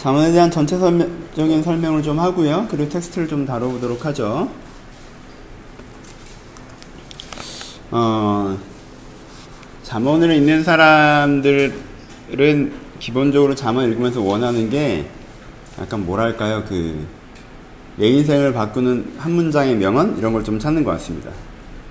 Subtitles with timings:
[0.00, 2.66] 잠언에 대한 전체적인 설명을 좀 하고요.
[2.70, 4.48] 그리고 텍스트를 좀 다뤄보도록 하죠.
[7.90, 8.56] 어,
[9.82, 11.74] 잠언을 읽는 사람들은
[12.98, 15.04] 기본적으로 잠언 읽으면서 원하는 게
[15.78, 17.06] 약간 뭐랄까요, 그,
[17.96, 20.16] 내 인생을 바꾸는 한 문장의 명언?
[20.16, 21.30] 이런 걸 좀 찾는 것 같습니다.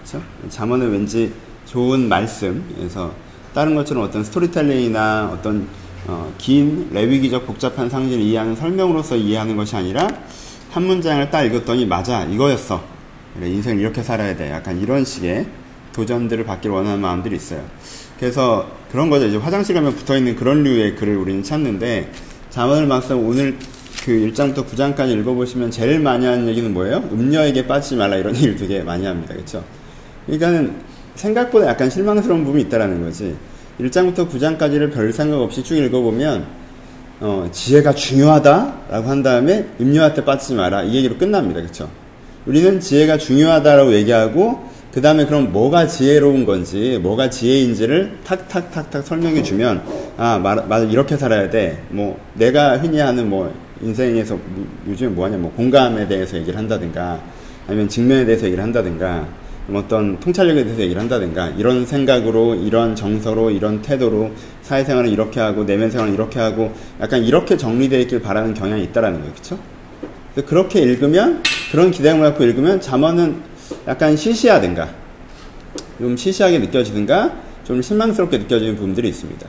[0.04, 0.20] 그쵸?
[0.50, 1.32] 잠언은 왠지
[1.68, 3.14] 좋은 말씀에서
[3.54, 5.68] 다른 것처럼 어떤 스토리텔링이나 어떤
[6.08, 10.08] 어, 긴 레위기적 복잡한 상징을 이해하는 설명으로서 이해하는 것이 아니라
[10.72, 12.84] 한 문장을 딱 읽었더니 맞아 이거였어.
[13.42, 14.52] 인생을 이렇게 살아야 돼.
[14.52, 15.48] 약간 이런 식의
[15.94, 17.64] 도전들을 받기를 원하는 마음들이 있어요.
[18.20, 19.28] 그래서 그런 거죠.
[19.28, 22.12] 이제 화장실 가면 붙어있는 그런 류의 글을 우리는 찾는데
[22.50, 23.58] 자문을 막상 오늘
[24.04, 26.98] 그 1장부터 9장까지 읽어보시면 제일 많이 하는 얘기는 뭐예요?
[27.12, 29.34] 음녀에게 빠지지 말라 이런 얘기를 되게 많이 합니다.
[29.34, 29.64] 그렇죠
[30.26, 30.76] 그러니까는
[31.16, 33.36] 생각보다 약간 실망스러운 부분이 있다라는 거지
[33.80, 36.46] 1장부터 9장까지를 별 생각 없이 쭉 읽어보면
[37.22, 41.62] 어, 지혜가 중요하다라고 한 다음에 음료한테 빠지지 마라 이 얘기로 끝납니다.
[41.62, 41.90] 그렇죠?
[42.46, 49.84] 우리는 지혜가 중요하다라고 얘기하고 그 다음에 그럼 뭐가 지혜로운 건지 뭐가 지혜인지를 탁탁탁탁 설명해 주면
[50.18, 51.84] 아 맞아 말, 이렇게 살아야 돼.
[51.90, 54.38] 뭐 내가 흔히 하는 뭐 인생에서
[54.88, 57.20] 요즘에 뭐하냐 뭐 공감에 대해서 얘기를 한다든가
[57.68, 59.28] 아니면 직면에 대해서 얘기를 한다든가
[59.76, 65.90] 어떤 통찰력에 대해서 얘기를 한다든가 이런 생각으로 이런 정서로 이런 태도로 사회생활을 이렇게 하고 내면
[65.92, 69.34] 생활을 이렇게 하고 약간 이렇게 정리되어 있길 바라는 경향이 있다라는 거예요.
[69.34, 69.60] 그쵸?
[70.46, 73.38] 그렇게 읽으면 그런 기대감을 갖고 읽으면 잠언은
[73.88, 74.90] 약간 시시하든가
[76.00, 77.34] 좀 시시하게 느껴지든가
[77.66, 79.46] 좀 실망스럽게 느껴지는 부분들이 있습니다.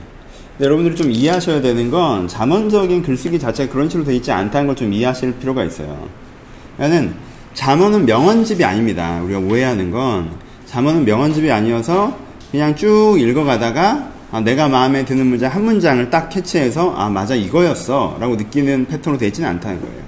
[0.59, 4.93] 여러분들이 좀 이해하셔야 되는 건 잠언적인 글쓰기 자체가 그런 식으로 되어 있지 않다는 걸 좀
[4.93, 6.07] 이해하실 필요가 있어요.
[6.77, 7.13] 그러니까는
[7.53, 9.21] 잠언은 명언집이 아닙니다.
[9.23, 10.31] 우리가 오해하는 건
[10.65, 12.17] 잠언은 명언집이 아니어서
[12.51, 18.17] 그냥 쭉 읽어가다가 아, 내가 마음에 드는 문장 한 문장을 딱 캐치해서 아 맞아 이거였어
[18.19, 20.01] 라고 느끼는 패턴으로 되어 있지는 않다는 거예요.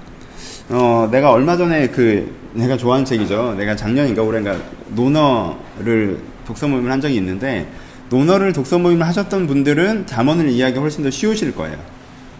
[0.70, 3.54] 어, 내가 얼마 전에 그 내가 좋아하는 책이죠.
[3.58, 4.56] 내가 작년인가 올해인가
[4.88, 7.68] 노너를 독서 모임을 한 적이 있는데
[8.08, 11.76] 노너를 독서 모임을 하셨던 분들은 잠언을 이해하기 훨씬 더 쉬우실 거예요.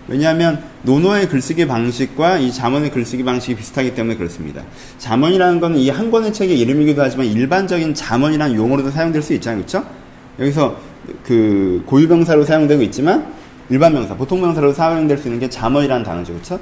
[0.07, 4.63] 왜냐하면 노노의 글쓰기 방식과 이 잠언의 글쓰기 방식이 비슷하기 때문에 그렇습니다.
[4.99, 9.65] 잠언이라는 것은 이한 권의 책의 이름이기도 하지만 일반적인 잠언이라는 용어로도 사용될 수 있잖아요.
[9.65, 9.87] 그렇죠?
[10.39, 10.79] 여기서
[11.23, 13.33] 그 고유명사로 사용되고 있지만
[13.71, 16.35] 일반 명사, 보통 명사로 사용될 수 있는 게 잠언이라는 단어죠.
[16.35, 16.61] 그렇죠?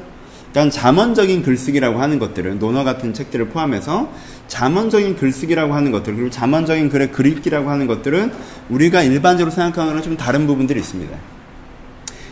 [0.52, 4.12] 그러니까 잠언적인 글쓰기라고 하는 것들은 논어 같은 책들을 포함해서
[4.48, 8.32] 잠언적인 글쓰기라고 하는 것들 그리고 잠언적인 글의 글읽기라고 하는 것들은
[8.68, 11.16] 우리가 일반적으로 생각하는 거랑 좀 다른 부분들이 있습니다.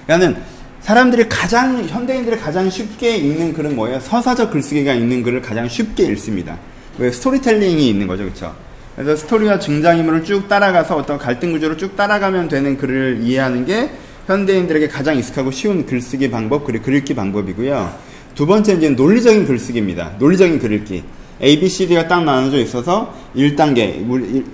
[0.06, 4.00] 그러니까는 사람들이 가장 현대인들이 가장 쉽게 읽는 글은 뭐예요?
[4.00, 6.58] 서사적 글쓰기가 있는 글을 가장 쉽게 읽습니다.
[6.98, 8.54] 왜 스토리텔링이 있는 거죠, 그렇죠?
[8.96, 13.90] 그래서 스토리와 등장인물을 쭉 따라가서 어떤 갈등 구조를 쭉 따라가면 되는 글을 이해하는 게
[14.26, 18.10] 현대인들에게 가장 익숙하고 쉬운 글쓰기 방법 그리고 글읽기 방법이고요.
[18.34, 20.16] 두 번째 이제 논리적인 글쓰기입니다.
[20.18, 21.02] 논리적인 글읽기.
[21.42, 24.04] A, B, C, D가 딱 나눠져 있어서 1단계,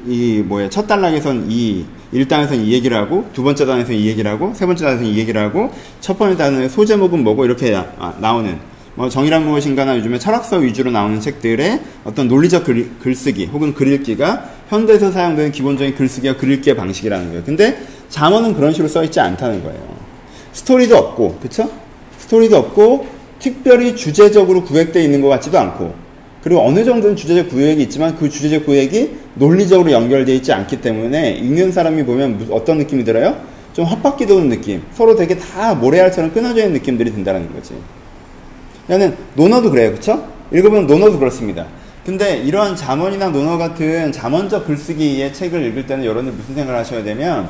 [0.06, 4.53] 이, 뭐야, 첫 단락에선 이, 1단에서는 이 얘기를 하고, 두 번째 단에서는 이 얘기를 하고,
[4.55, 8.59] 세 번째 단에서는 이 얘기를 하고, 첫 번째 단에 소제목은 뭐고, 이렇게 나, 나오는,
[8.94, 15.11] 뭐, 정의란 무엇인가나 요즘에 철학서 위주로 나오는 책들의 어떤 논리적 글, 글쓰기, 혹은 글읽기가 현대에서
[15.11, 17.43] 사용되는 기본적인 글쓰기와 글읽기의 방식이라는 거예요.
[17.44, 17.78] 근데
[18.09, 19.97] 잠언은 그런 식으로 써있지 않다는 거예요.
[20.53, 21.71] 스토리도 없고, 그쵸?
[22.19, 23.06] 스토리도 없고,
[23.38, 26.06] 특별히 주제적으로 구획되어 있는 것 같지도 않고,
[26.47, 31.73] 그리고 어느 정도는 주제적 구획이 있지만 그 주제적 구획이 논리적으로 연결되어 있지 않기 때문에 읽는
[31.73, 33.37] 사람이 보면 어떤 느낌이 들어요?
[33.73, 34.81] 좀 헛바퀴 도는 느낌.
[34.93, 37.75] 서로 되게 다 모래알처럼 끊어져 있는 느낌들이 든다는 거지.
[38.87, 39.91] 그러니까 논어도 그래요.
[39.91, 40.25] 그쵸?
[40.53, 41.67] 읽어보면 논어도 그렇습니다.
[42.05, 47.49] 근데 이러한 잠언이나 논어 같은 잠언적 글쓰기의 책을 읽을 때는 여러분들 무슨 생각을 하셔야 되면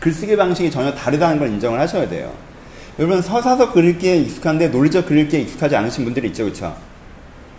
[0.00, 2.32] 글쓰기 방식이 전혀 다르다는 걸 인정을 하셔야 돼요.
[2.98, 6.46] 여러분 서사적 글읽기에 익숙한데 논리적 글읽기에 익숙하지 않으신 분들이 있죠.
[6.46, 6.74] 그쵸?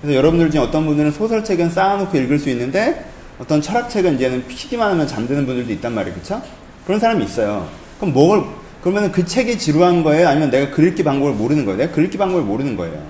[0.06, 3.04] 그래서 여러분들 중에 어떤 분들은 소설책은 쌓아놓고 읽을 수 있는데
[3.40, 6.16] 어떤 철학책은 이제는 피기만 하면 잠드는 분들도 있단 말이에요.
[6.16, 6.40] 그쵸?
[6.86, 7.68] 그런 사람이 있어요.
[8.00, 8.44] 그럼 뭘,
[8.84, 10.28] 그러면 그 책이 지루한 거예요?
[10.28, 11.80] 아니면 내가 글읽기 방법을 모르는 거예요?
[11.80, 13.02] 내가 글읽기 방법을 모르는 거예요.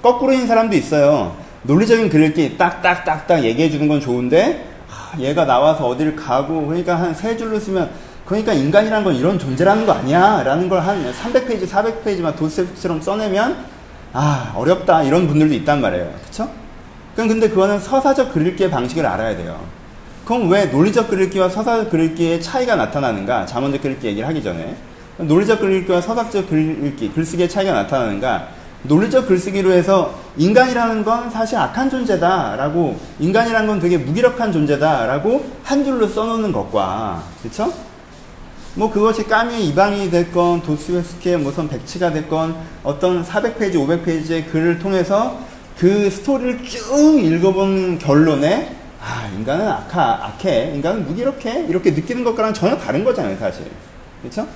[0.00, 1.36] 거꾸로 있는 사람도 있어요.
[1.64, 7.36] 논리적인 글읽기 딱딱딱딱 얘기해 주는 건 좋은데 하, 얘가 나와서 어디를 가고 그러니까 한 세
[7.36, 7.90] 줄로 쓰면
[8.24, 13.71] 그러니까 인간이란 건 이런 존재라는 거 아니야 라는 걸 한 300페이지 400페이지만 도스처럼 써내면
[14.12, 16.12] 아 어렵다 이런 분들도 있단 말이에요.
[16.24, 16.48] 그쵸?
[17.14, 19.60] 그럼 근데 그거는 서사적 글읽기의 방식을 알아야 돼요.
[20.24, 23.46] 그럼 왜 논리적 글읽기와 서사적 글읽기의 차이가 나타나는가?
[23.46, 24.76] 자문적 글읽기 얘기를 하기 전에
[25.18, 28.48] 논리적 글읽기와 서사적 글읽기, 글쓰기의 차이가 나타나는가?
[28.84, 36.08] 논리적 글쓰기로 해서 인간이라는 건 사실 악한 존재다라고 인간이라는 건 되게 무기력한 존재다라고 한 줄로
[36.08, 37.72] 써놓는 것과 그렇죠?
[38.74, 45.38] 뭐 그것이 까미의 이방이 됐건 도스토옙스키의 무슨 백치가 됐건 어떤 400페이지, 500페이지의 글을 통해서
[45.78, 52.78] 그 스토리를 쭉 읽어본 결론에 아 인간은 악하, 악해, 인간은 무기력해 이렇게 느끼는 것과는 전혀
[52.78, 53.66] 다른 거잖아요 사실
[54.22, 54.46] 그렇죠?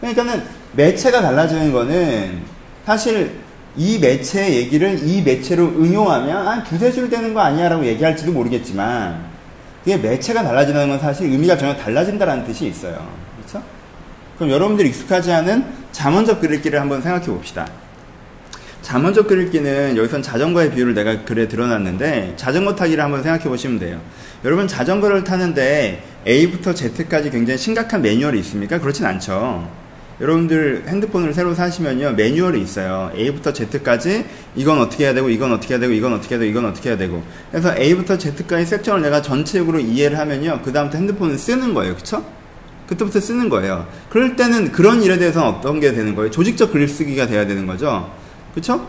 [0.00, 0.42] 그러니까는
[0.72, 2.42] 매체가 달라지는 거는
[2.84, 3.38] 사실
[3.76, 9.24] 이 매체 얘기를 이 매체로 응용하면 한 두세 줄 되는 거 아니야라고 얘기할지도 모르겠지만
[9.84, 13.25] 그게 매체가 달라지는 건 사실 의미가 전혀 달라진다는 뜻이 있어요.
[13.46, 13.62] 그렇죠?
[14.36, 17.66] 그럼 여러분들이 익숙하지 않은 자문적 글읽기를 한번 생각해 봅시다.
[18.82, 24.00] 자문적 글읽기는 여기선 자전거의 비유를 내가 글에 드러났는데 자전거 타기를 한번 생각해 보시면 돼요.
[24.44, 28.78] 여러분 자전거를 타는데 A부터 Z까지 굉장히 심각한 매뉴얼이 있습니까?
[28.78, 29.68] 그렇진 않죠.
[30.20, 35.80] 여러분들 핸드폰을 새로 사시면요 매뉴얼이 있어요 A부터 Z까지 이건 어떻게 해야 되고 이건 어떻게 해야
[35.80, 39.78] 되고 이건 어떻게 해야 되고 이건 어떻게 해야 되고 그래서 A부터 Z까지 섹션을 내가 전체적으로
[39.78, 42.24] 이해를 하면요 그 다음부터 핸드폰을 쓰는 거예요 그쵸?
[42.88, 47.46] 그때부터 쓰는 거예요 그럴 때는 그런 일에 대해서는 어떤 게 되는 거예요 조직적 글쓰기가 돼야
[47.46, 48.10] 되는 거죠
[48.54, 48.86] 그쵸?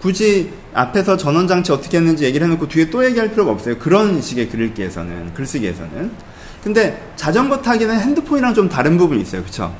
[0.00, 4.48] 굳이 앞에서 전원 장치 어떻게 했는지 얘기를 해놓고 뒤에 또 얘기할 필요가 없어요 그런 식의
[4.48, 6.10] 글읽기에서는 글쓰기에서는
[6.62, 9.74] 근데 자전거 타기는 핸드폰이랑 좀 다른 부분이 있어요 그쵸?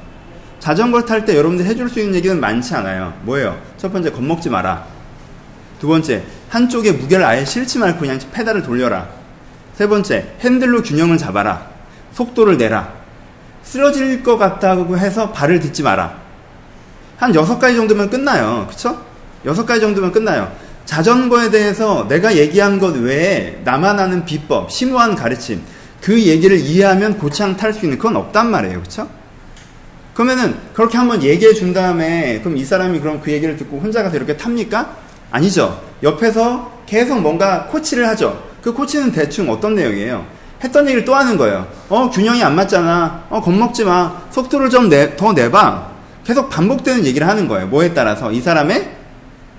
[0.60, 3.14] 자전거 탈 때 여러분들 해줄 수 있는 얘기는 많지 않아요.
[3.22, 3.60] 뭐예요?
[3.76, 4.86] 첫 번째, 겁먹지 마라.
[5.80, 9.08] 두 번째, 한쪽에 무게를 아예 실지 말고 그냥 페달을 돌려라.
[9.74, 11.68] 세 번째, 핸들로 균형을 잡아라.
[12.12, 12.92] 속도를 내라.
[13.68, 16.16] 쓰러질 것 같다고 해서 발을 딛지 마라.
[17.18, 18.66] 한 여섯 가지 정도면 끝나요.
[18.70, 18.98] 그쵸?
[19.44, 20.50] 여섯 가지 정도면 끝나요.
[20.86, 25.60] 자전거에 대해서 내가 얘기한 것 외에 나만 아는 비법, 심오한 가르침,
[26.00, 28.80] 그 얘기를 이해하면 고창 탈 수 있는 그건 없단 말이에요.
[28.80, 29.06] 그쵸?
[30.14, 34.16] 그러면은 그렇게 한번 얘기해 준 다음에 그럼 이 사람이 그럼 그 얘기를 듣고 혼자 가서
[34.16, 34.96] 이렇게 탑니까?
[35.30, 35.82] 아니죠.
[36.02, 38.42] 옆에서 계속 뭔가 코치를 하죠.
[38.62, 40.37] 그 코치는 대충 어떤 내용이에요?
[40.62, 41.66] 했던 얘기를 또 하는 거예요.
[41.88, 43.24] 어, 균형이 안 맞잖아.
[43.30, 44.22] 어, 겁먹지 마.
[44.30, 45.88] 속도를 좀 내, 더 내봐.
[46.24, 47.68] 계속 반복되는 얘기를 하는 거예요.
[47.68, 48.32] 뭐에 따라서?
[48.32, 48.96] 이 사람의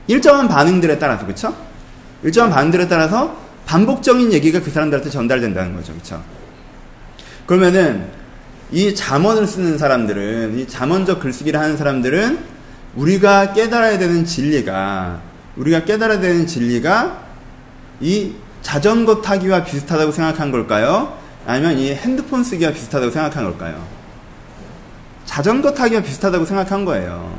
[0.08, 1.56] 일정한 반응들에 따라서, 그쵸?
[2.24, 3.36] 일정한 반응들에 따라서
[3.66, 5.94] 반복적인 얘기가 그 사람들한테 전달된다는 거죠.
[5.94, 6.22] 그쵸?
[7.46, 8.08] 그러면은
[8.72, 12.40] 이 잠언을 쓰는 사람들은 이 잠언적 글쓰기를 하는 사람들은
[12.96, 15.22] 우리가 깨달아야 되는 진리가
[15.56, 17.20] 우리가 깨달아야 되는 진리가
[18.02, 21.18] 이 자전거 타기와 비슷하다고 생각한 걸까요?
[21.46, 23.82] 아니면 이 핸드폰 쓰기와 비슷하다고 생각한 걸까요?
[25.26, 27.38] 자전거 타기와 비슷하다고 생각한 거예요.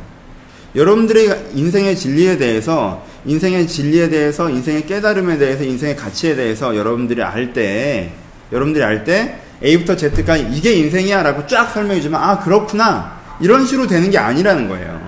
[0.75, 7.53] 여러분들의 인생의 진리에 대해서, 인생의 진리에 대해서, 인생의 깨달음에 대해서, 인생의 가치에 대해서 여러분들이 알
[7.53, 8.13] 때,
[8.53, 14.11] 여러분들이 알 때, A부터 Z까지 이게 인생이야 라고 쫙 설명해주면 아 그렇구나 이런 식으로 되는
[14.11, 15.01] 게 아니라는 거예요.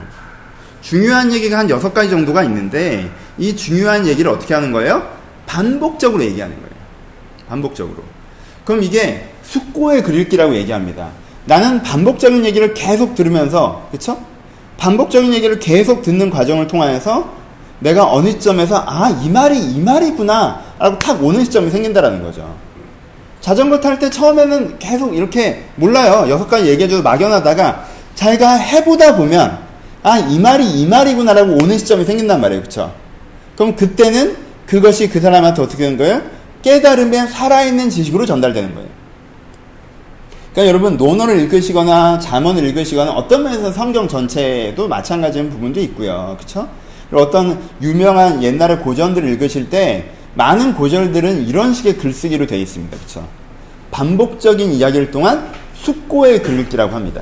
[0.82, 5.08] 중요한 얘기가 한 여섯 가지 정도가 있는데 이 중요한 얘기를 어떻게 하는 거예요?
[5.52, 6.70] 반복적으로 얘기하는 거예요.
[7.46, 8.02] 반복적으로.
[8.64, 11.08] 그럼 이게 숙고의 글읽기라고 얘기합니다.
[11.44, 14.18] 나는 반복적인 얘기를 계속 들으면서 그쵸?
[14.78, 17.42] 반복적인 얘기를 계속 듣는 과정을 통하여서
[17.80, 22.54] 내가 어느 시점에서 아 이 말이 이 말이구나 라고 탁 오는 시점이 생긴다라는 거죠.
[23.42, 26.30] 자전거 탈 때 처음에는 계속 이렇게 몰라요.
[26.30, 27.84] 여섯 가지 얘기해줘도 막연하다가
[28.14, 29.58] 자기가 해보다 보면
[30.02, 32.62] 아, 이 말이 이 말이구나라고 오는 시점이 생긴단 말이에요.
[32.62, 32.92] 그쵸?
[33.56, 36.22] 그럼 그때는 그것이 그 사람한테 어떻게 되는 거예요?
[36.62, 38.88] 깨달음에 살아있는 지식으로 전달되는 거예요.
[40.50, 46.38] 그러니까 여러분 논어를 읽으시거나 잠언을 읽으시거나 어떤 면에서 성경 전체도 마찬가지인 부분도 있고요.
[46.40, 46.66] 그쵸?
[47.12, 52.96] 어떤 유명한 옛날의 고전들을 읽으실 때 많은 고절들은 이런 식의 글쓰기로 되어 있습니다.
[52.96, 53.28] 그렇죠?
[53.90, 57.20] 반복적인 이야기를 통한 숙고의 글읽기라고 합니다.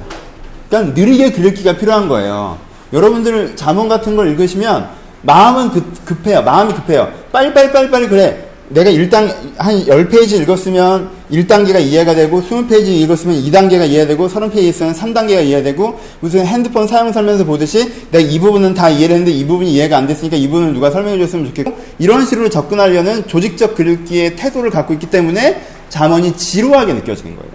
[0.68, 2.58] 그러니까 느리게 글읽기가 필요한 거예요.
[2.92, 5.70] 여러분들 자문 같은 걸 읽으시면 마음은
[6.04, 7.12] 급, 해요 마음이 급해요.
[7.32, 8.46] 빨리빨리빨리빨리 그래.
[8.70, 15.44] 내가 1단, 한 10페이지 읽었으면 1단계가 이해가 되고 20페이지 읽었으면 2단계가 이해되고 30페이지 있으면 3단계가
[15.44, 19.96] 이해되고 무슨 핸드폰 사용 설명서 보듯이 내가 이 부분은 다 이해를 했는데 이 부분이 이해가
[19.98, 24.92] 안 됐으니까 이 부분을 누가 설명해 줬으면 좋겠고 이런 식으로 접근하려는 조직적 글읽기의 태도를 갖고
[24.94, 27.50] 있기 때문에 잠언이 지루하게 느껴지는 거예요.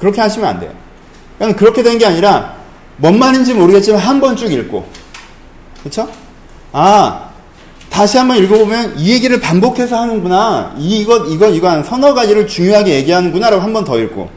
[0.00, 0.72] 그렇게 하시면 안 돼요.
[1.36, 2.56] 그냥 그렇게 된 게 아니라
[2.96, 4.86] 뭔 말인지 모르겠지만 한 번 쭉 읽고
[5.86, 6.08] 그렇죠?
[6.72, 7.30] 아
[7.90, 10.74] 다시 한번 읽어보면 이 얘기를 반복해서 하는구나.
[10.76, 13.48] 이것, 이것, 이거 한 서너 가지를 중요하게 얘기하는구나.
[13.50, 14.28] 라고 한 번 더 읽고.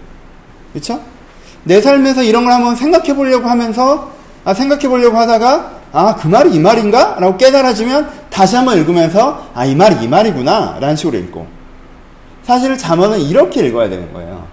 [0.72, 1.02] 그쵸?
[1.64, 4.12] 내 삶에서 이런 걸 한번 생각해 보려고 하면서,
[4.46, 7.18] 아, 생각해 보려고 하다가, 아, 그 말이 이 말인가?
[7.20, 10.78] 라고 깨달아지면 다시 한번 읽으면서, 아, 이 말이 이 말이구나.
[10.80, 11.46] 라는 식으로 읽고.
[12.44, 14.46] 사실 잠언은 이렇게 읽어야 되는 거예요.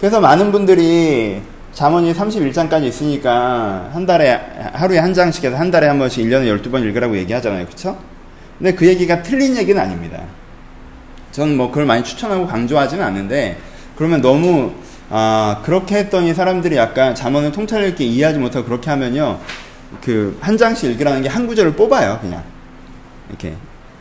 [0.00, 1.40] 그래서 많은 분들이
[1.74, 4.40] 잠언이 31장까지 있으니까 한 달에,
[4.72, 7.66] 하루에 한 장씩 해서 한 달에 한 번씩 1년에 12번 읽으라고 얘기하잖아요.
[7.66, 7.98] 그쵸?
[8.58, 10.20] 근데 그 얘기가 틀린 얘기는 아닙니다.
[11.32, 13.58] 저는 뭐 그걸 많이 추천하고 강조하지는 않는데
[13.96, 14.72] 그러면 너무
[15.10, 19.38] 아, 그렇게 했더니 사람들이 약간 잠언을 통찰력 있게 이해하지 못하고 그렇게 하면요.
[20.00, 22.42] 그 한 장씩 읽으라는 게 한 구절을 뽑아요, 그냥.
[23.28, 23.54] 이렇게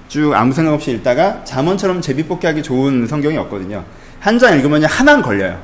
[0.08, 3.84] 쭉 아무 생각 없이 읽다가 잠언처럼 제비 뽑기 하기 좋은 성경이 없거든요.
[4.20, 5.60] 한 장 읽으면 하나는 걸려요.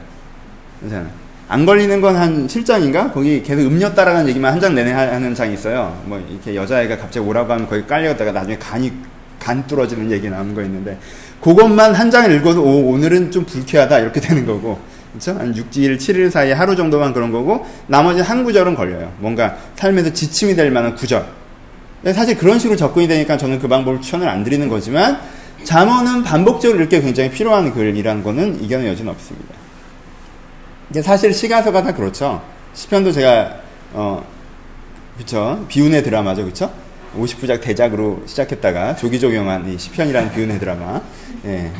[0.80, 1.29] 그렇잖아요.
[1.50, 3.12] 안 걸리는 건 한 7장인가?
[3.12, 6.00] 거기 계속 음료 따라가는 얘기만 한 장 내내 하는 장이 있어요.
[6.06, 8.92] 뭐 이렇게 여자애가 갑자기 오라고 하면 거기 깔려갔다가 나중에 간이
[9.40, 10.98] 간 뚫어지는 얘기 나오는 거 있는데
[11.42, 14.80] 그것만 한 장을 읽어도 오, 오늘은 좀 불쾌하다 이렇게 되는 거고
[15.12, 15.40] 그렇죠?
[15.40, 19.12] 한 6일, 7일 사이에 하루 정도만 그런 거고 나머지 한 구절은 걸려요.
[19.18, 21.26] 뭔가 삶에서 지침이 될 만한 구절.
[22.14, 25.20] 사실 그런 식으로 접근이 되니까 저는 그 방법을 추천을 안 드리는 거지만
[25.64, 29.59] 잠언은 반복적으로 읽기 굉장히 필요한 글이라는 거는 이견의 여지는 없습니다.
[30.90, 32.42] 이게 사실 시가서가 다 그렇죠.
[32.74, 33.56] 시편도 제가
[33.94, 34.24] 어
[35.18, 36.72] 그쵸 비운의 드라마죠, 그쵸?
[37.18, 41.02] 50부작 대작으로 시작했다가 조기조경한 이 시편이라는 비운의 드라마.
[41.46, 41.72] 예.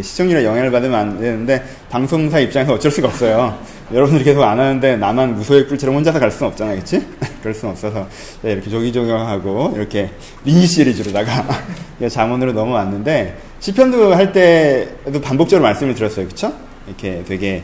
[0.00, 3.58] 시청률에 영향을 받으면 안 되는데 방송사 입장에서 어쩔 수가 없어요.
[3.92, 7.04] 여러분들이 계속 안 하는데 나만 무소의 뿔처럼 혼자서 갈 수는 없잖아, 그치?
[7.40, 8.06] 그럴 수는 없어서
[8.42, 10.10] 네, 이렇게 조기조경하고 이렇게
[10.44, 11.46] 미니 시리즈로다가
[12.08, 16.52] 자문으로 넘어왔는데 시편도 할 때도 반복적으로 말씀을 드렸어요, 그쵸?
[16.86, 17.62] 이렇게 되게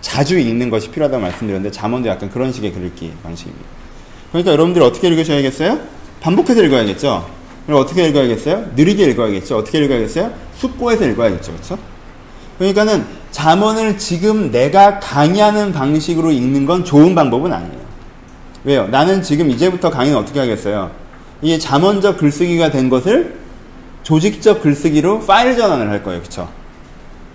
[0.00, 3.66] 자주 읽는 것이 필요하다고 말씀드렸는데 잠언도 약간 그런 식의 글읽기 방식입니다.
[4.30, 5.80] 그러니까 여러분들 어떻게 읽으셔야겠어요?
[6.20, 7.28] 반복해서 읽어야겠죠.
[7.66, 8.66] 그럼 어떻게 읽어야겠어요?
[8.76, 9.58] 느리게 읽어야겠죠.
[9.58, 10.32] 어떻게 읽어야겠어요?
[10.56, 11.52] 숙고해서 읽어야겠죠.
[11.52, 11.78] 그렇죠?
[12.58, 17.80] 그러니까는 잠언을 지금 내가 강의하는 방식으로 읽는 건 좋은 방법은 아니에요.
[18.64, 18.86] 왜요?
[18.88, 20.90] 나는 지금 이제부터 강의는 어떻게 하겠어요?
[21.42, 23.38] 이게 잠언적 글쓰기가 된 것을
[24.02, 26.20] 조직적 글쓰기로 파일 전환을 할 거예요.
[26.20, 26.48] 그렇죠?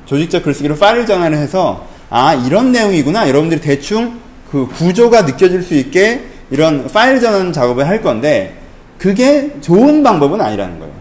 [0.05, 6.23] 조직적 글쓰기로 파일 전환을 해서 아 이런 내용이구나 여러분들이 대충 그 구조가 느껴질 수 있게
[6.49, 8.55] 이런 파일 전환 작업을 할 건데
[8.97, 10.93] 그게 좋은 방법은 아니라는 거예요.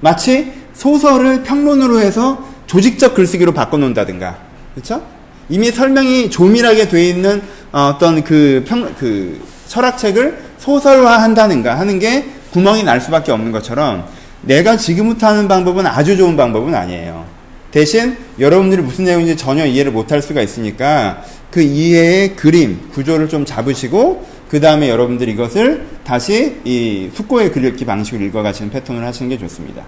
[0.00, 4.38] 마치 소설을 평론으로 해서 조직적 글쓰기로 바꿔놓는다든가,
[4.72, 5.02] 그렇죠?
[5.50, 12.84] 이미 설명이 조밀하게 돼 있는 어떤 그 평, 그 철학책을 소설화 한다든가 하는 게 구멍이
[12.84, 14.06] 날 수밖에 없는 것처럼
[14.40, 17.39] 내가 지금부터 하는 방법은 아주 좋은 방법은 아니에요.
[17.70, 24.26] 대신 여러분들이 무슨 내용인지 전혀 이해를 못할 수가 있으니까 그 이해의 그림, 구조를 좀 잡으시고
[24.48, 29.84] 그 다음에 여러분들이 이것을 다시 이 숙고의 글읽기 방식으로 읽어가시는 패턴을 하시는 게 좋습니다.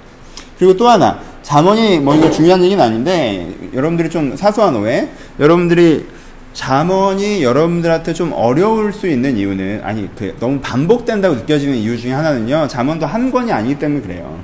[0.56, 5.08] 그리고 또 하나, 잠언이 뭐 이거 중요한 얘기는 아닌데, 여러분들이 좀 사소한 오해,
[5.40, 6.06] 여러분들이
[6.52, 12.68] 잠언이 여러분들한테 좀 어려울 수 있는 이유는, 아니, 그, 너무 반복된다고 느껴지는 이유 중에 하나는요,
[12.68, 14.38] 잠언도 한 권이 아니기 때문에 그래요.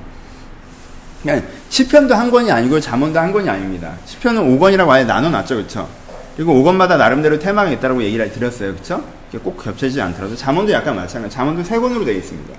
[1.21, 3.93] 그러니까 시편도 한 권이 아니고 잠언도 한 권이 아닙니다.
[4.05, 5.87] 시편은 5권이라고 아예 나눠놨죠, 그쵸?
[6.35, 9.03] 그리고 5권마다 나름대로 테마가 있다고 얘기를 드렸어요, 그쵸?
[9.43, 11.35] 꼭 겹치지 않더라도 잠언도 약간 마찬가지.
[11.35, 12.53] 잠언도 세 권으로 되어 있습니다.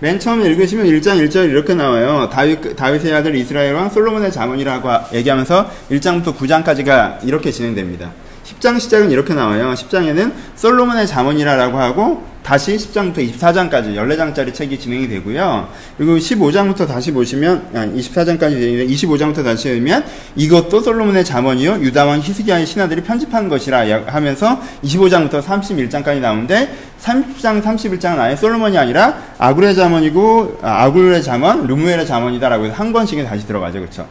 [0.00, 2.28] 맨 처음에 읽으시면 1장 1절 이렇게 나와요.
[2.32, 8.12] 다윗, 다윗의 아들 이스라엘 왕 솔로몬의 잠언이라고 얘기하면서 1장부터 9장까지가 이렇게 진행됩니다.
[8.44, 9.72] 10장 시작은 이렇게 나와요.
[9.74, 15.68] 10장에는 솔로몬의 잠언이라고 하고 다시 10장부터 24장까지 14장짜리 책이 진행이 되고요.
[15.98, 20.02] 그리고 15장부터 다시 보시면 아, 24장까지 되는데 25장부터 다시 보면
[20.34, 28.34] 이것도 솔로몬의 잠언이요 유다왕 히스기야의 신하들이 편집한 것이라 하면서 25장부터 31장까지 나오는데 30장 31장은 아예
[28.34, 33.80] 솔로몬이 아니라 아굴의 잠언이고 아, 아굴의 잠언, 루무엘의 잠언이다라고 해서 한 권씩에 다시 들어가죠.
[33.80, 34.06] 그렇죠?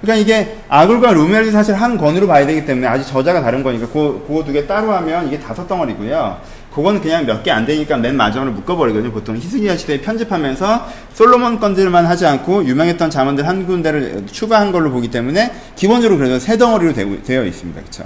[0.00, 4.44] 그러니까 이게 아굴과 루멜이 사실 한 권으로 봐야 되기 때문에 아직 저자가 다른 거니까 그거
[4.44, 6.38] 두 개 따로 하면 이게 다섯 덩어리고요.
[6.76, 9.10] 그건 그냥 몇 개 안 되니까 맨 마지막으로 묶어버리거든요.
[9.10, 15.10] 보통 히스기야 시대에 편집하면서 솔로몬 건들만 하지 않고 유명했던 자문들 한 군데를 추가한 걸로 보기
[15.10, 17.80] 때문에 기본적으로 그래서 세 덩어리로 되어 있습니다.
[17.80, 18.04] 그렇죠?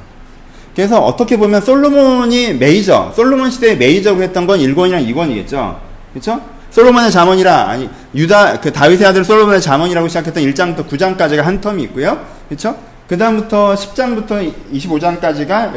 [0.76, 5.76] 그래서 어떻게 보면 솔로몬이 메이저, 솔로몬 시대의 메이저로 했던 건 1권이랑 2권이겠죠.
[6.12, 6.40] 그렇죠?
[6.70, 12.24] 솔로몬의 자문이라 아니 유다 그 다윗의 아들 솔로몬의 자문이라고 시작했던 1장부터 9장까지가 한 텀이 있고요.
[12.48, 12.76] 그렇죠?
[13.08, 15.74] 그다음부터 10장부터 25장까지가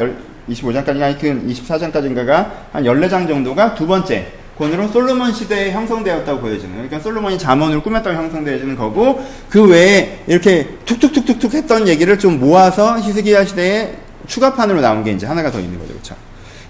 [0.48, 4.26] 25장까지가 하여튼 24장까지인가가 한 14장 정도가 두 번째
[4.58, 11.54] 권으로 솔로몬 시대에 형성되었다고 보여지는 그러니까 솔로몬이 자문을 꾸몄다고 형성되어지는 거고 그 외에 이렇게 툭툭툭툭툭
[11.54, 13.94] 했던 얘기를 좀 모아서 히스기야 시대에
[14.26, 15.92] 추가판으로 나온 게 이제 하나가 더 있는 거죠.
[15.94, 16.14] 그렇죠?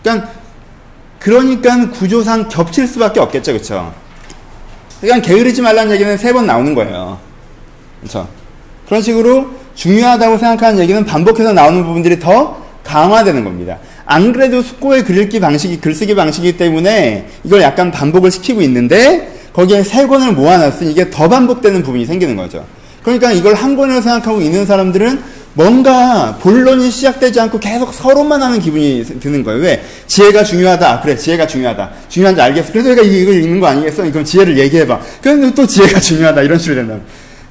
[0.02, 0.28] 그러니까
[1.18, 3.52] 그러니까 구조상 겹칠 수밖에 없겠죠.
[3.52, 3.92] 그렇죠?
[5.00, 7.18] 그러니까 게으르지 말라는 얘기는 세 번 나오는 거예요.
[8.00, 8.28] 그렇죠?
[8.86, 13.78] 그런 식으로 중요하다고 생각하는 얘기는 반복해서 나오는 부분들이 더 강화되는 겁니다.
[14.06, 20.06] 안 그래도 숙고의 글읽기 방식이 글쓰기 방식이기 때문에 이걸 약간 반복을 시키고 있는데 거기에 세
[20.06, 22.64] 권을 모아놨으니 이게 더 반복되는 부분이 생기는 거죠.
[23.02, 29.04] 그러니까 이걸 한 권으로 생각하고 있는 사람들은 뭔가 본론이 시작되지 않고 계속 서로만 하는 기분이
[29.20, 29.60] 드는 거예요.
[29.60, 29.84] 왜?
[30.08, 30.92] 지혜가 중요하다.
[30.92, 31.90] 아, 그래, 지혜가 중요하다.
[32.08, 32.72] 중요한지 알겠어.
[32.72, 34.02] 그래서 내가 이걸 읽는 거 아니겠어?
[34.02, 35.00] 그럼 지혜를 얘기해봐.
[35.22, 36.42] 그럼 또 지혜가 중요하다.
[36.42, 37.04] 이런 식으로 된다.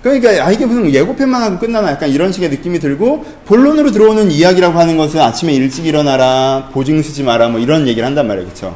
[0.03, 4.77] 그러니까 아 이게 무슨 예고편만 하고 끝나나 약간 이런 식의 느낌이 들고 본론으로 들어오는 이야기라고
[4.77, 8.45] 하는 것은 아침에 일찍 일어나라 보증 쓰지 마라 뭐 이런 얘기를 한단 말이에요.
[8.45, 8.75] 그렇죠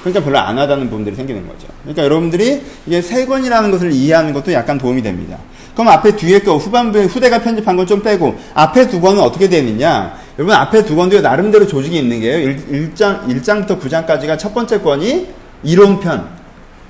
[0.00, 1.66] 그러니까 별로 안 하다는 부분들이 생기는 거죠.
[1.82, 5.38] 그러니까 여러분들이 이게 세 권이라는 것을 이해하는 것도 약간 도움이 됩니다.
[5.74, 10.14] 그럼 앞에 뒤에 거 후반부에 후대가 편집한 건 좀 빼고 앞에 두 권은 어떻게 되느냐?
[10.38, 12.38] 여러분 앞에 두 권도 나름대로 조직이 있는 게요.
[12.70, 15.26] 1, 장 1장부터 9장까지가 첫 번째 권이
[15.64, 16.28] 이론편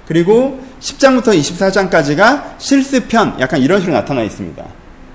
[0.07, 4.63] 그리고 10장부터 24장까지가 실습편 약간 이런 식으로 나타나 있습니다.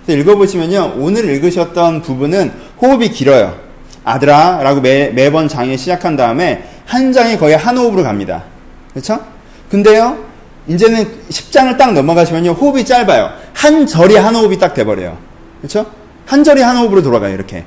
[0.06, 0.96] 그래서 읽어보시면요.
[0.98, 3.56] 오늘 읽으셨던 부분은 호흡이 길어요.
[4.04, 8.44] 아들아 라고 매, 매번 장에 시작한 다음에 한 장이 거의 한 호흡으로 갑니다.
[8.94, 9.20] 그렇죠?
[9.70, 10.18] 근데요.
[10.68, 12.52] 이제는 10장을 딱 넘어가시면요.
[12.52, 13.32] 호흡이 짧아요.
[13.54, 15.18] 한 절이 한 호흡이 딱 돼버려요.
[15.62, 15.86] 그렇죠?
[16.26, 17.34] 한 절이 한 호흡으로 돌아가요.
[17.34, 17.66] 이렇게.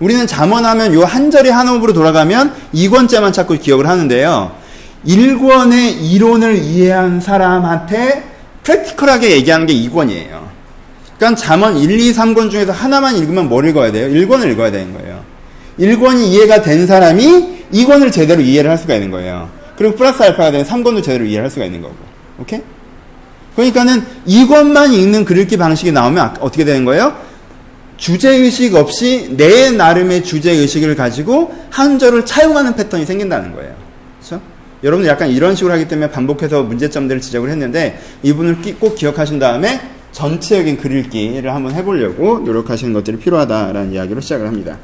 [0.00, 4.52] 우리는 잠원하면 요 한 절이 한 호흡으로 돌아가면 2권째만 자꾸 기억을 하는데요.
[5.06, 8.24] 1권의 이론을 이해한 사람한테
[8.62, 10.46] 프랙티컬하게 얘기하는 게 2권이에요.
[11.16, 14.08] 그러니까 잠언 1, 2, 3권 중에서 하나만 읽으면 뭘 읽어야 돼요?
[14.08, 15.24] 1권을 읽어야 되는 거예요.
[15.78, 19.48] 1권이 이해가 된 사람이 2권을 제대로 이해를 할 수가 있는 거예요.
[19.76, 21.94] 그리고 플러스 알파가 되는 3권도 제대로 이해를 할 수가 있는 거고.
[22.38, 22.62] 오케이?
[23.54, 27.16] 그러니까는 2권만 읽는 글 읽기 방식이 나오면 어떻게 되는 거예요?
[27.96, 33.74] 주제의식 없이 내 나름의 주제의식을 가지고 한 절을 차용하는 패턴이 생긴다는 거예요.
[34.18, 34.42] 그렇죠?
[34.82, 39.80] 여러분들 약간 이런 식으로 하기 때문에 반복해서 문제점들을 지적을 했는데 이분을 꼭 기억하신 다음에
[40.12, 44.78] 전체적인 글 읽기를 한번 해보려고 노력하시는 것들이 필요하다라는 이야기로 시작을 합니다.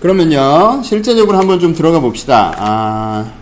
[0.00, 2.54] 그러면요, 실제적으로 한번 좀 들어가 봅시다.
[2.56, 3.32] 아,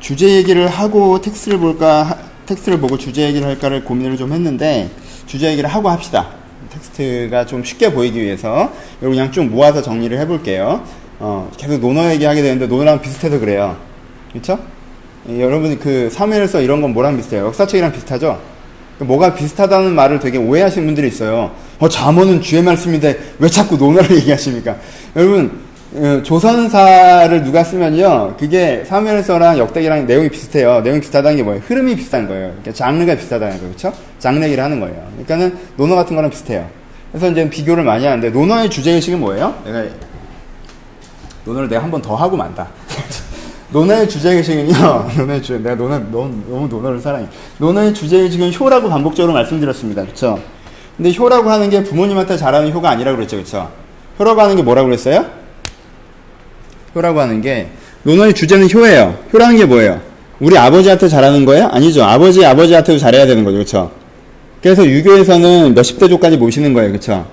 [0.00, 4.90] 주제 얘기를 하고 텍스트를 볼까, 텍스트를 보고 주제 얘기를 할까를 고민을 좀 했는데,
[5.26, 6.30] 주제 얘기를 하고 합시다.
[6.70, 10.82] 텍스트가 좀 쉽게 보이기 위해서, 그냥 좀 모아서 정리를 해볼게요.
[11.18, 13.76] 어, 계속 논어 얘기하게 되는데 논어랑 비슷해서 그래요.
[14.32, 14.58] 그렇죠?
[15.28, 17.46] 여러분이 그 사무엘서 이런 건 뭐랑 비슷해요?
[17.46, 18.38] 역사책이랑 비슷하죠?
[18.98, 21.50] 그 뭐가 비슷하다는 말을 되게 오해하시는 분들이 있어요.
[21.78, 24.76] 어, 잠언은 주의 말씀인데 왜 자꾸 논어를 얘기하십니까?
[25.14, 25.60] 여러분,
[25.94, 30.80] 어, 조선사를 누가 쓰면요, 그게 사무엘서랑 역대기랑 내용이 비슷해요.
[30.80, 31.62] 내용이 비슷하다는 게 뭐예요?
[31.66, 32.48] 흐름이 비슷한 거예요.
[32.48, 33.74] 그러니까 장르가 비슷하다는 거예요.
[33.74, 33.92] 그렇죠?
[34.18, 34.96] 장르기를 하는 거예요.
[35.12, 36.66] 그러니까는 논어 같은 거랑 비슷해요.
[37.12, 39.54] 그래서 이제 비교를 많이 하는데 논어의 주제의식은 뭐예요?
[39.64, 39.84] 내가
[41.46, 42.68] 논어를 내가 한 번 더 하고 만다.
[43.70, 47.26] 논어의 주제의식은요, 논어의 주, 내가 논어, 너무, 너무 논어를 사랑해.
[47.58, 50.04] 논어의 주제의식은 효라고 반복적으로 말씀드렸습니다.
[50.04, 50.38] 그쵸?
[50.96, 53.36] 근데 효라고 하는 게 부모님한테 잘하는 효가 아니라고 그랬죠.
[53.36, 53.70] 그쵸?
[54.18, 55.26] 효라고 하는 게 뭐라고 그랬어요?
[56.94, 57.68] 효라고 하는 게,
[58.04, 59.16] 논어의 주제는 효예요.
[59.32, 60.00] 효라는 게 뭐예요?
[60.40, 61.68] 우리 아버지한테 잘하는 거예요?
[61.72, 62.04] 아니죠.
[62.04, 63.58] 아버지, 아버지한테도 잘해야 되는 거죠.
[63.58, 63.90] 그쵸?
[64.62, 66.92] 그래서 유교에서는 몇십 대조까지 모시는 거예요.
[66.92, 67.26] 그쵸?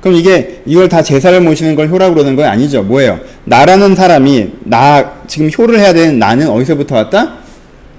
[0.00, 2.82] 그럼 이게 이걸 다 제사를 모시는 걸 효라고 그러는 거 아니죠?
[2.82, 3.18] 뭐예요?
[3.44, 7.38] 나라는 사람이 나 지금 효를 해야 되는 나는 어디서부터 왔다?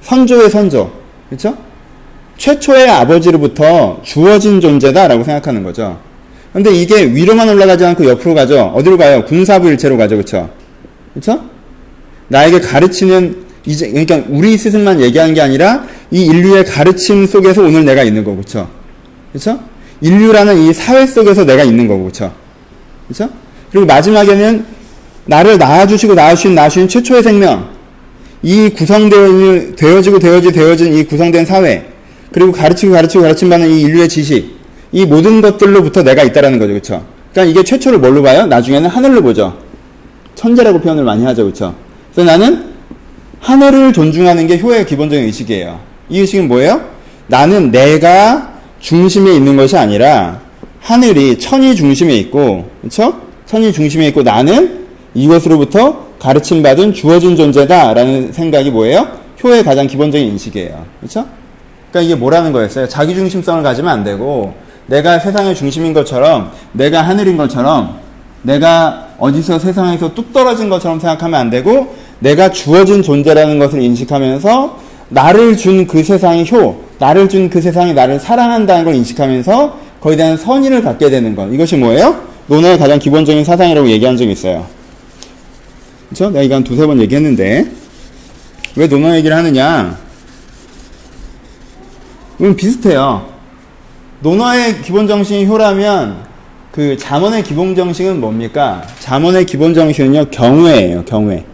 [0.02, 0.92] 선조의 선조.
[1.30, 1.58] 그렇죠?
[2.38, 6.00] 최초의 아버지로부터 주어진 존재다라고 생각하는 거죠.
[6.54, 8.72] 근데 이게 위로만 올라가지 않고 옆으로 가죠.
[8.76, 9.26] 어디로 가요?
[9.26, 10.16] 군사부 일체로 가죠.
[10.16, 10.50] 그렇죠?
[11.14, 11.44] 그렇죠?
[12.30, 18.04] 나에게 가르치는 이제 그러니까 우리 스승만 얘기하는 게 아니라 이 인류의 가르침 속에서 오늘 내가
[18.04, 18.38] 있는 거고.
[18.38, 18.70] 그렇죠?
[19.32, 19.60] 그렇죠?
[20.02, 22.32] 인류라는 이 사회 속에서 내가 있는 거고, 그쵸?
[23.08, 23.30] 그쵸?
[23.72, 24.66] 그리고 마지막에는
[25.26, 27.70] 나를 낳아주시고 낳아주신 낳아주신 최초의 생명,
[28.42, 31.86] 이 구성되어, 되어지고 되어지 되어진 이 구성된 사회,
[32.32, 34.58] 그리고 가르치고 가르치고 가르침 받는 이 인류의 지식,
[34.92, 37.06] 이 모든 것들로부터 내가 있다라는 거죠, 그쵸?
[37.32, 38.46] 그러니까 이게 최초를 뭘로 봐요?
[38.48, 39.56] 나중에는 하늘로 보죠.
[40.36, 41.76] 천재라고 표현을 많이 하죠, 그쵸?
[42.14, 42.70] 그래서 나는
[43.40, 45.80] 하늘을 존중하는 게 효의 기본적인 의식이에요.
[46.10, 46.82] 이 의식은 뭐예요?
[47.28, 50.40] 나는 내가 중심에 있는 것이 아니라
[50.82, 53.14] 하늘이 천이 중심에 있고 그렇죠?
[53.46, 59.08] 천이 중심에 있고 나는 이것으로부터 가르침 받은 주어진 존재다라는 생각이 뭐예요?
[59.44, 60.86] 효의 가장 기본적인 인식이에요.
[61.00, 61.26] 그렇죠?
[61.90, 62.88] 그러니까 이게 뭐라는 거였어요?
[62.88, 64.54] 자기 중심성을 가지면 안 되고
[64.86, 68.00] 내가 세상의 중심인 것처럼 내가 하늘인 것처럼
[68.42, 74.78] 내가 어디서 세상에서 뚝 떨어진 것처럼 생각하면 안 되고 내가 주어진 존재라는 것을 인식하면서
[75.10, 80.38] 나를 준 그 세상의 효, 나를 준 그 세상이 나를 사랑한다는 걸 인식하면서 거기에 대한
[80.38, 81.48] 선의를 갖게 되는 것.
[81.52, 82.28] 이것이 뭐예요?
[82.48, 84.66] 논어의 가장 기본적인 사상이라고 얘기한 적이 있어요.
[86.10, 86.30] 그쵸?
[86.30, 87.72] 내가 한 두세 번 얘기했는데,
[88.76, 89.98] 왜 논어 얘기를 하느냐?
[92.40, 93.30] 이건 비슷해요.
[94.22, 96.28] 논어의 기본 정신이 효라면,
[96.72, 98.84] 그 잠언의 기본 정신은 뭡니까?
[99.00, 101.46] 잠언의 기본 정신은요, 경외예요, 경외.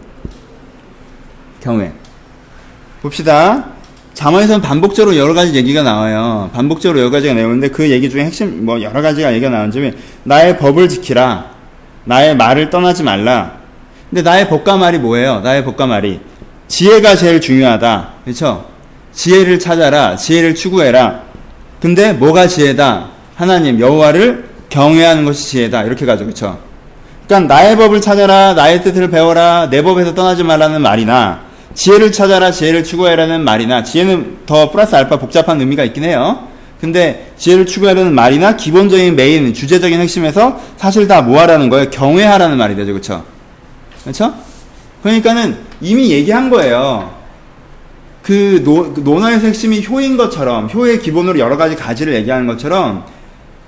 [1.60, 1.92] 경외.
[3.02, 3.75] 봅시다.
[4.16, 6.48] 잠언에서는 반복적으로 여러 가지 얘기가 나와요.
[6.54, 10.88] 반복적으로 여러 가지가 나오는데 그 얘기 중에 핵심 뭐 여러 가지가 얘기가 나오는 나의 법을
[10.88, 11.50] 지키라.
[12.04, 13.52] 나의 말을 떠나지 말라.
[14.08, 15.40] 근데 나의 법과 말이 뭐예요?
[15.40, 16.20] 나의 법과 말이
[16.66, 18.08] 지혜가 제일 중요하다.
[18.24, 18.64] 그렇죠?
[19.12, 20.16] 지혜를 찾아라.
[20.16, 21.20] 지혜를 추구해라.
[21.82, 23.08] 근데 뭐가 지혜다?
[23.34, 25.82] 하나님 여호와를 경외하는 것이 지혜다.
[25.82, 26.24] 이렇게 가죠.
[26.24, 26.58] 그렇죠?
[27.26, 28.54] 그러니까 나의 법을 찾아라.
[28.54, 29.68] 나의 뜻을 배워라.
[29.68, 31.45] 내 법에서 떠나지 말라는 말이나
[31.76, 32.50] 지혜를 찾아라.
[32.50, 36.48] 지혜를 추구해라는 말이나 지혜는 더 플러스 알파 복잡한 의미가 있긴 해요.
[36.80, 41.90] 근데 지혜를 추구하려는 말이나 기본적인 메인 주제적인 핵심에서 사실 다 뭐하라는 거예요?
[41.90, 42.92] 경외하라는 말이 되죠.
[42.92, 43.24] 그렇죠?
[44.02, 44.34] 그렇죠?
[45.02, 47.14] 그러니까는 이미 얘기한 거예요.
[48.22, 53.04] 그, 노, 그 논어에서 핵심이 효인 것처럼 효의 기본으로 여러 가지 가지를 얘기하는 것처럼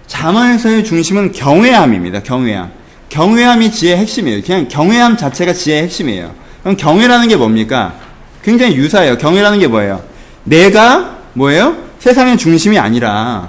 [0.06, 2.22] 잠언에서의 중심은 경외함입니다.
[2.22, 2.72] 경외함.
[3.08, 4.42] 경외함이 지혜의 핵심이에요.
[4.42, 6.47] 그냥 경외함 자체가 지혜의 핵심이에요.
[6.62, 7.94] 그럼 경외라는 게 뭡니까?
[8.42, 9.18] 굉장히 유사해요.
[9.18, 10.02] 경외라는 게 뭐예요?
[10.44, 11.76] 내가 뭐예요?
[11.98, 13.48] 세상의 중심이 아니라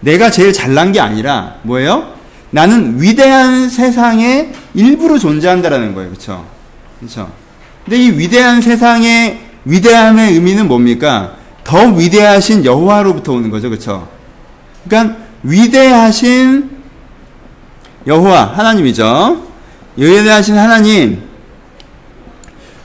[0.00, 2.14] 내가 제일 잘난 게 아니라 뭐예요?
[2.50, 6.10] 나는 위대한 세상의 일부로 존재한다라는 거예요.
[6.10, 6.46] 그렇죠?
[7.00, 7.30] 그렇죠?
[7.84, 11.32] 근데 이 위대한 세상의 위대함의 의미는 뭡니까?
[11.64, 13.70] 더 위대하신 여호와로부터 오는 거죠.
[13.70, 14.08] 그렇죠?
[14.86, 16.70] 그러니까 위대하신
[18.06, 19.42] 여호와 하나님이죠.
[19.96, 21.22] 위대하신 하나님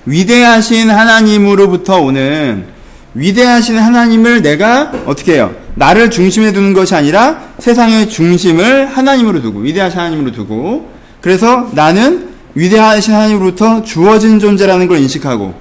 [0.10, 2.66] 위대하신 하나님으로부터 오는
[3.14, 5.54] 위대하신 하나님을 내가 어떻게 해요?
[5.76, 10.90] 나를 중심에 두는 것이 아니라 세상의 중심을 하나님으로 두고 위대하신 하나님으로 두고
[11.22, 15.54] 그래서 나는 위대하신 하나님으로부터 주어진 존재라는 걸 인식하고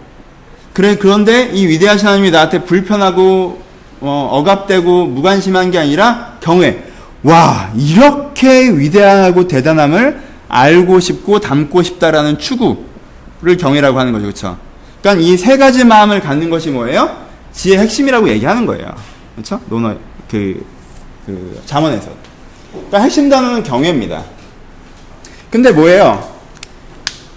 [0.72, 3.60] 그래 그런데 이 위대하신 하나님이 나한테 불편하고
[4.00, 6.84] 어, 억압되고 무관심한 게 아니라 경외
[7.22, 12.87] 와 이렇게 위대하고 대단함을 알고 싶고 담고 싶다라는 추구
[13.40, 14.24] 를 경외라고 하는 거죠.
[14.24, 14.58] 그렇죠
[15.00, 17.26] 그러니까 이 세 가지 마음을 갖는 것이 뭐예요?
[17.52, 18.92] 지의 핵심이라고 얘기하는 거예요.
[19.34, 19.94] 그렇죠 논어
[20.30, 20.64] 그,
[21.24, 22.08] 그 잠언에서.
[22.72, 24.24] 그러니까 핵심 단어는 경외입니다.
[25.50, 26.36] 근데 뭐예요?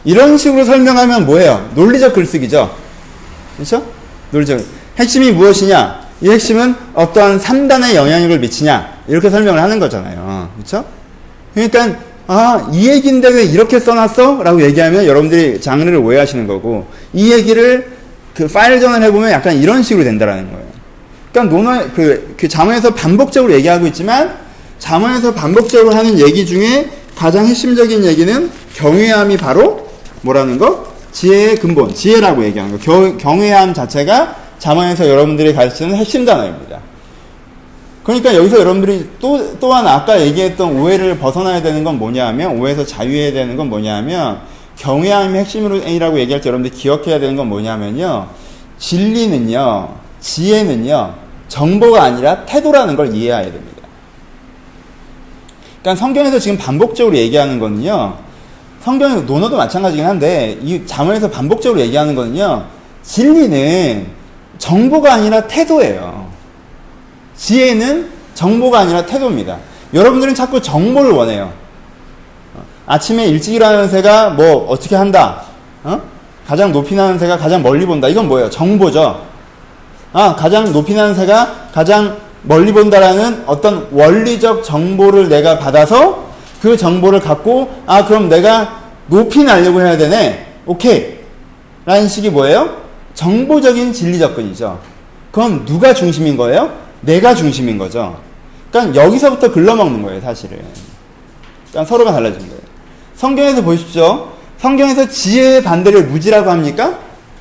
[0.04, 1.70] 이런 식으로 설명하면 뭐예요?
[1.76, 2.76] 논리적 글쓰기죠.
[3.56, 3.86] 그렇죠
[4.32, 4.60] 논리적
[4.98, 6.02] 핵심이 무엇이냐?
[6.22, 9.02] 이 핵심은 어떠한 3단의 영향력을 미치냐?
[9.08, 10.50] 이렇게 설명을 하는 거잖아요.
[10.56, 10.86] 그렇죠?
[11.54, 11.96] 그러니까
[12.34, 14.42] 아, 이 얘기인데 왜 이렇게 써놨어?
[14.42, 17.92] 라고 얘기하면 여러분들이 장르를 오해하시는 거고 이 얘기를
[18.34, 20.66] 그 파일 전환 해 보면 약간 이런 식으로 된다라는 거예요.
[21.34, 24.38] 그러니까 논어 그, 그 자문에서 반복적으로 얘기하고 있지만
[24.80, 29.90] 자문에서 반복적으로 하는 얘기 중에 가장 핵심적인 얘기는 경외함이 바로
[30.22, 30.90] 뭐라는 거?
[31.12, 32.82] 지혜의 근본, 지혜라고 얘기하는 거.
[32.82, 36.71] 겨, 경외함 자체가 자문에서 여러분들이 가르치는 핵심 단어입니다.
[38.04, 43.32] 그러니까 여기서 여러분들이 또, 또한 아까 얘기했던 오해를 벗어나야 되는 건 뭐냐 하면, 오해에서 자유해야
[43.32, 44.40] 되는 건 뭐냐 하면,
[44.78, 48.28] 경외함이 핵심이라고 얘기할 때 여러분들이 기억해야 되는 건 뭐냐면요.
[48.80, 51.14] 진리는요, 지혜는요,
[51.48, 53.84] 정보가 아니라 태도라는 걸 이해해야 됩니다.
[55.82, 58.18] 그러니까 성경에서 지금 반복적으로 얘기하는 거는요,
[58.84, 62.66] 성경의 논어도 마찬가지긴 한데, 이 자문에서 반복적으로 얘기하는 거는요,
[63.04, 64.08] 진리는
[64.58, 66.31] 정보가 아니라 태도예요.
[67.42, 69.58] 지혜는 정보가 아니라 태도입니다.
[69.94, 71.52] 여러분들은 자꾸 정보를 원해요.
[72.86, 75.42] 아침에 일찍 일어나는 새가 뭐 어떻게 한다.
[75.84, 76.00] 어?
[76.48, 78.08] 가장 높이 나는 새가 가장 멀리 본다.
[78.08, 78.50] 이건 뭐예요?
[78.50, 79.26] 정보죠.
[80.14, 87.22] 아, 가장 높이 나는 새가 가장 멀리 본다라는 어떤 원리적 정보를 내가 받아서 그 정보를
[87.22, 90.46] 갖고 아, 그럼 내가 높이 날려고 해야 되네.
[90.68, 91.16] 오케이.
[91.86, 92.82] 라는 식이 뭐예요?
[93.16, 94.80] 정보적인 진리 접근이죠.
[95.32, 96.91] 그럼 누가 중심인 거예요?
[97.02, 98.20] 내가 중심인 거죠.
[98.72, 100.60] 그러니까 여기서부터 글러먹는 거예요, 사실은.
[101.70, 102.62] 그러니까 서로가 달라진 거예요.
[103.16, 104.32] 성경에서 보십시오.
[104.58, 107.00] 성경에서 지혜의 반대를 무지라고 합니까?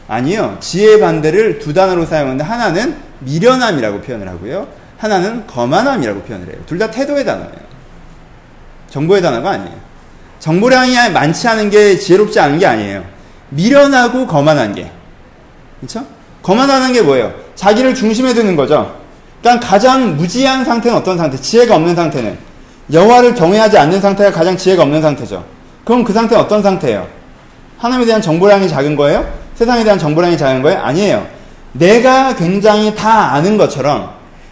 [0.08, 0.56] 아니요.
[0.60, 4.66] 지혜의 반대를 두 단어로 사용하는데 하나는 미련함이라고 표현을 하고요.
[4.98, 6.56] 하나는 거만함이라고 표현을 해요.
[6.66, 7.70] 둘 다 태도의 단어예요.
[8.88, 9.74] 정보의 단어가 아니에요.
[10.40, 13.04] 정보량이 많지 않은 게 지혜롭지 않은 게 아니에요.
[13.50, 14.90] 미련하고 거만한 게.
[15.80, 16.04] 그렇죠?
[16.42, 17.32] 거만하는 게 뭐예요?
[17.54, 18.99] 자기를 중심에 두는 거죠.
[19.42, 21.36] 그러니까 가장 무지한 상태는 어떤 상태?
[21.40, 22.36] 지혜가 없는 상태는
[22.92, 25.44] 여호와를 경외하지 않는 상태가 가장 지혜가 없는 상태죠.
[25.84, 27.06] 그럼 그 상태는 어떤 상태예요?
[27.78, 29.26] 하나님에 대한 정보량이 작은 거예요?
[29.54, 30.80] 세상에 대한 정보량이 작은 거예요?
[30.80, 31.26] 아니에요.
[31.72, 34.10] 내가 굉장히 다 아는 것처럼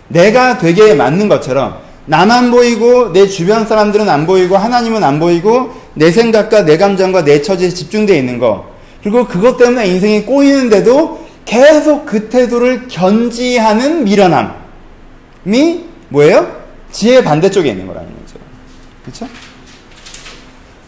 [0.09, 6.11] 내가 되게 맞는 것처럼 나만 보이고 내 주변 사람들은 안 보이고 하나님은 안 보이고 내
[6.11, 8.67] 생각과 내 감정과 내 처지에 집중되어 있는 거
[9.03, 14.55] 그리고 그것 때문에 인생이 꼬이는데도 계속 그 태도를 견지하는 미련함
[15.47, 16.59] 이 뭐예요?
[16.91, 18.39] 지혜의 반대쪽에 있는 거라는 거죠.
[19.05, 19.29] 그렇죠?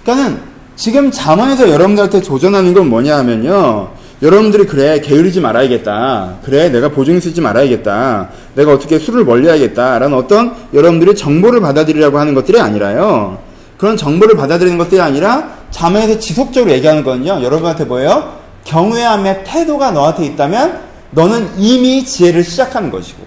[0.02, 0.40] 그러니까는
[0.76, 3.90] 지금 잠언에서 여러분들한테 도전하는 건 뭐냐 하면요.
[4.22, 6.38] 여러분들이 그래 게으르지 말아야겠다.
[6.44, 8.30] 그래 내가 보증 쓰지 말아야겠다.
[8.54, 13.38] 내가 어떻게 술을 멀리해야겠다라는 어떤 여러분들이 정보를 받아들이라고 하는 것들이 아니라요.
[13.78, 17.42] 그런 정보를 받아들이는 것들이 아니라 잠언에서 지속적으로 얘기하는 거는요.
[17.42, 18.38] 여러분한테 뭐예요?
[18.64, 20.80] 경외함의 태도가 너한테 있다면
[21.12, 23.22] 너는 이미 지혜를 시작한 것이고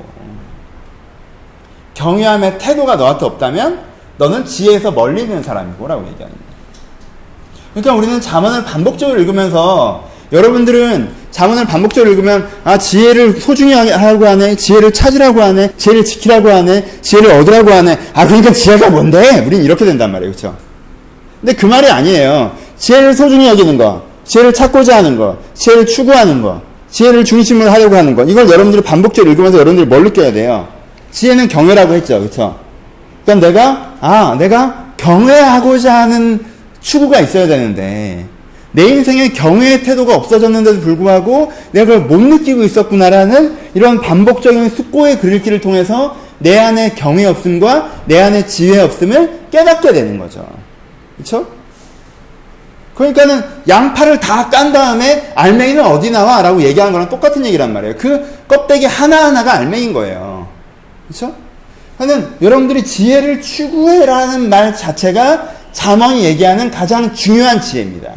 [1.94, 3.80] 경외함의 태도가 너한테 없다면
[4.18, 6.54] 너는 지혜에서 멀리 있는 사람이고라고 얘기하는 거예요.
[7.74, 14.92] 그러니까 우리는 자문을 반복적으로 읽으면서 여러분들은 자문을 반복적으로 읽으면 아 지혜를 소중히 하라고 하네 지혜를
[14.94, 17.98] 찾으라고 하네 지혜를 지키라고 하네 지혜를 얻으라고 하네.
[18.14, 19.44] 아 그러니까 지혜가 뭔데?
[19.46, 20.32] 우린 이렇게 된단 말이에요.
[20.32, 20.56] 그렇죠
[21.42, 22.56] 근데 그 말이 아니에요.
[22.78, 28.16] 지혜를 소중히 여기는 거 지혜를 찾고자 하는 거 지혜를 추구하는 거 지혜를 중심으로 하려고 하는
[28.16, 30.68] 거 이걸 여러분들이 반복적으로 읽으면서 여러분들이 뭘 느껴야 돼요
[31.14, 32.60] 지혜는 경외라고 했죠 그렇죠
[33.26, 36.44] 그러니까 내가 아 내가 경외하고자 하는
[36.82, 38.26] 추구가 있어야 되는데
[38.74, 45.62] 내 인생에 경외의 태도가 없어졌는데도 불구하고 내가 그걸 못 느끼고 있었구나라는 이런 반복적인 숙고의 그릴기를
[45.62, 50.46] 통해서 내 안에 경외 없음과 내 안에 지혜 없음을 깨닫게 되는 거죠.
[51.16, 51.48] 그렇죠?
[52.96, 56.42] 그러니까는 양파를 다 깐 다음에 알맹이는 어디 나와?
[56.42, 57.96] 라고 얘기하는 거랑 똑같은 얘기란 말이에요.
[57.98, 60.33] 그 껍데기 하나하나가 알맹인 거예요.
[61.14, 61.36] 그렇죠?
[62.00, 68.12] 하는 여러분들이 지혜를 추구해라는 말 자체가 잠언이 얘기하는 가장 중요한 지혜입니다.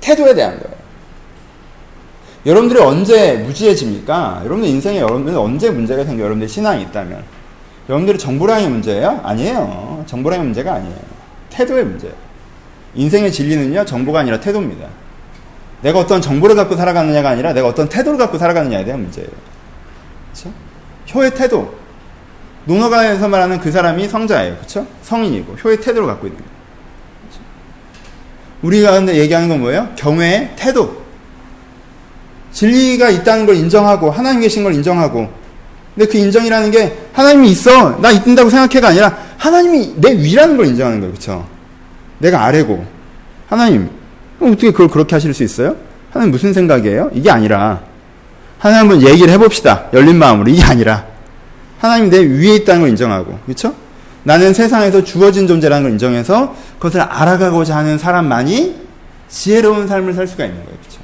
[0.00, 0.76] 태도에 대한 거예요.
[2.46, 4.42] 여러분들이 언제 무지해집니까?
[4.44, 7.22] 여러분들 인생에 여러분들 언제 문제가 생겨 여러분들 신앙이 있다면
[7.88, 9.20] 여러분들이 정보량의 문제예요?
[9.22, 10.04] 아니에요.
[10.06, 10.96] 정보량의 문제가 아니에요.
[11.50, 12.14] 태도의 문제예요.
[12.94, 14.88] 인생의 진리는요 정보가 아니라 태도입니다.
[15.82, 19.30] 내가 어떤 정보를 갖고 살아가느냐가 아니라 내가 어떤 태도를 갖고 살아가느냐에 대한 문제예요.
[20.32, 20.52] 그렇죠?
[21.14, 21.74] 효의 태도.
[22.64, 24.56] 논어가에서 말하는 그 사람이 성자예요.
[24.56, 24.86] 그렇죠?
[25.02, 26.52] 성인이고 효의 태도를 갖고 있는 거예요.
[28.62, 29.88] 우리가 근데 얘기하는 건 뭐예요?
[29.96, 31.02] 경외의 태도.
[32.52, 35.32] 진리가 있다는 걸 인정하고 하나님 계신 걸 인정하고
[35.94, 41.00] 근데 그 인정이라는 게 하나님이 있어 나 있다고 생각해가 아니라 하나님이 내 위라는 걸 인정하는
[41.00, 41.12] 거예요.
[41.12, 41.46] 그렇죠?
[42.18, 42.86] 내가 아래고
[43.48, 43.90] 하나님
[44.40, 45.76] 어떻게 그걸 그렇게 하실 수 있어요?
[46.10, 47.10] 하나님 무슨 생각이에요?
[47.14, 47.82] 이게 아니라
[48.62, 49.88] 하나님 한번 얘기를 해봅시다.
[49.92, 51.04] 열린 마음으로 이게 아니라
[51.80, 53.74] 하나님 내 위에 있다는 걸 인정하고 그렇죠?
[54.22, 58.80] 나는 세상에서 주어진 존재라는 걸 인정해서 그것을 알아가고자 하는 사람만이
[59.28, 60.78] 지혜로운 삶을 살 수가 있는 거예요.
[60.78, 61.00] 그렇죠?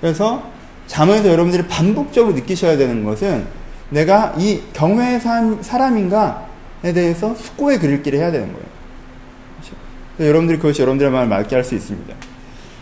[0.00, 0.42] 그래서
[0.86, 3.46] 잠에서 여러분들이 반복적으로 느끼셔야 되는 것은
[3.88, 5.20] 내가 이 경외의
[5.60, 8.66] 사람인가에 대해서 숙고의 그릴길을 해야 되는 거예요.
[9.58, 9.76] 그렇죠?
[10.20, 12.14] 여러분들이 그것이 여러분들의 마음을 맑게 할 수 있습니다.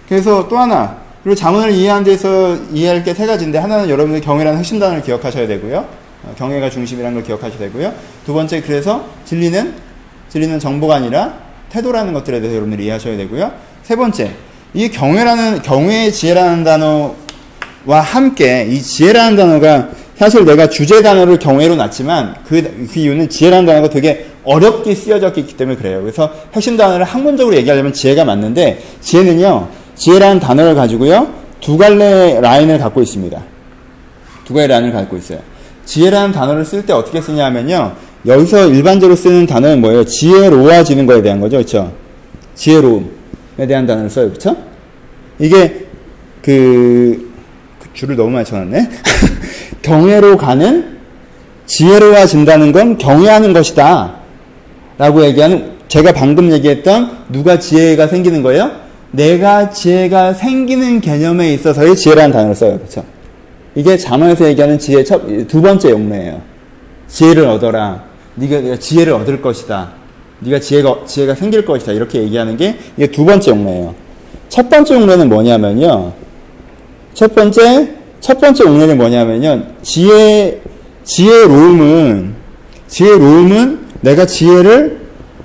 [0.06, 4.78] 그래서 또 하나 그리고 자문을 이해하는 데서 이해할 게 세 가지인데 하나는 여러분들 경외라는 핵심
[4.78, 5.84] 단어를 기억하셔야 되고요.
[6.24, 7.92] 어, 경외가 중심이라는 걸 기억하셔야 되고요.
[8.24, 9.74] 두 번째 그래서 진리는
[10.30, 11.34] 진리는 정보가 아니라
[11.68, 13.52] 태도라는 것들에 대해서 여러분들이 이해하셔야 되고요.
[13.82, 14.30] 세 번째
[14.72, 22.36] 이 경외라는 경외의 지혜라는 단어와 함께 이 지혜라는 단어가 사실 내가 주제 단어를 경외로 놨지만
[22.46, 26.00] 그, 그 이유는 지혜라는 단어가 되게 어렵게 쓰여졌기 때문에 그래요.
[26.00, 31.28] 그래서 핵심 단어를 학문적으로 얘기하려면 지혜가 맞는데 지혜는요 지혜라는 단어를 가지고요
[31.60, 33.42] 두 갈래 라인을 갖고 있습니다.
[34.44, 35.40] 두 갈래 라인을 갖고 있어요.
[35.84, 37.92] 지혜라는 단어를 쓸 때 어떻게 쓰냐면요.
[38.26, 40.04] 여기서 일반적으로 쓰는 단어는 뭐예요?
[40.04, 41.56] 지혜로워지는 거에 대한 거죠.
[41.56, 41.92] 그렇죠?
[42.54, 44.28] 지혜로움에 대한 단어를 써요.
[44.28, 44.56] 그렇죠?
[45.38, 45.86] 이게
[46.42, 47.30] 그,
[47.80, 48.88] 그 줄을 너무 많이 쳐놨네.
[49.82, 50.98] 경외로 가는
[51.66, 54.16] 지혜로워진다는 건 경외하는 것이다.
[54.98, 58.87] 라고 얘기하는 제가 방금 얘기했던 누가 지혜가 생기는 거예요?
[59.10, 62.78] 내가 지혜가 생기는 개념에 있어서의 지혜라는 단어를 써요.
[62.78, 63.04] 그렇죠?
[63.74, 66.42] 이게 잠언에서 얘기하는 지혜 첫, 두 번째 용례예요.
[67.08, 68.04] 지혜를 얻어라.
[68.34, 69.92] 네가, 지혜를 얻을 것이다.
[70.40, 71.92] 네가 지혜가 지혜가 생길 것이다.
[71.92, 73.94] 이렇게 얘기하는 게 이게 두 번째 용례예요.
[74.48, 76.12] 첫 번째 용례는 뭐냐면요.
[77.14, 79.62] 첫 번째 첫 번째 용례는 뭐냐면요.
[79.82, 80.60] 지혜
[81.04, 82.34] 지혜로움은
[82.86, 85.00] 지혜로움은 내가 지혜를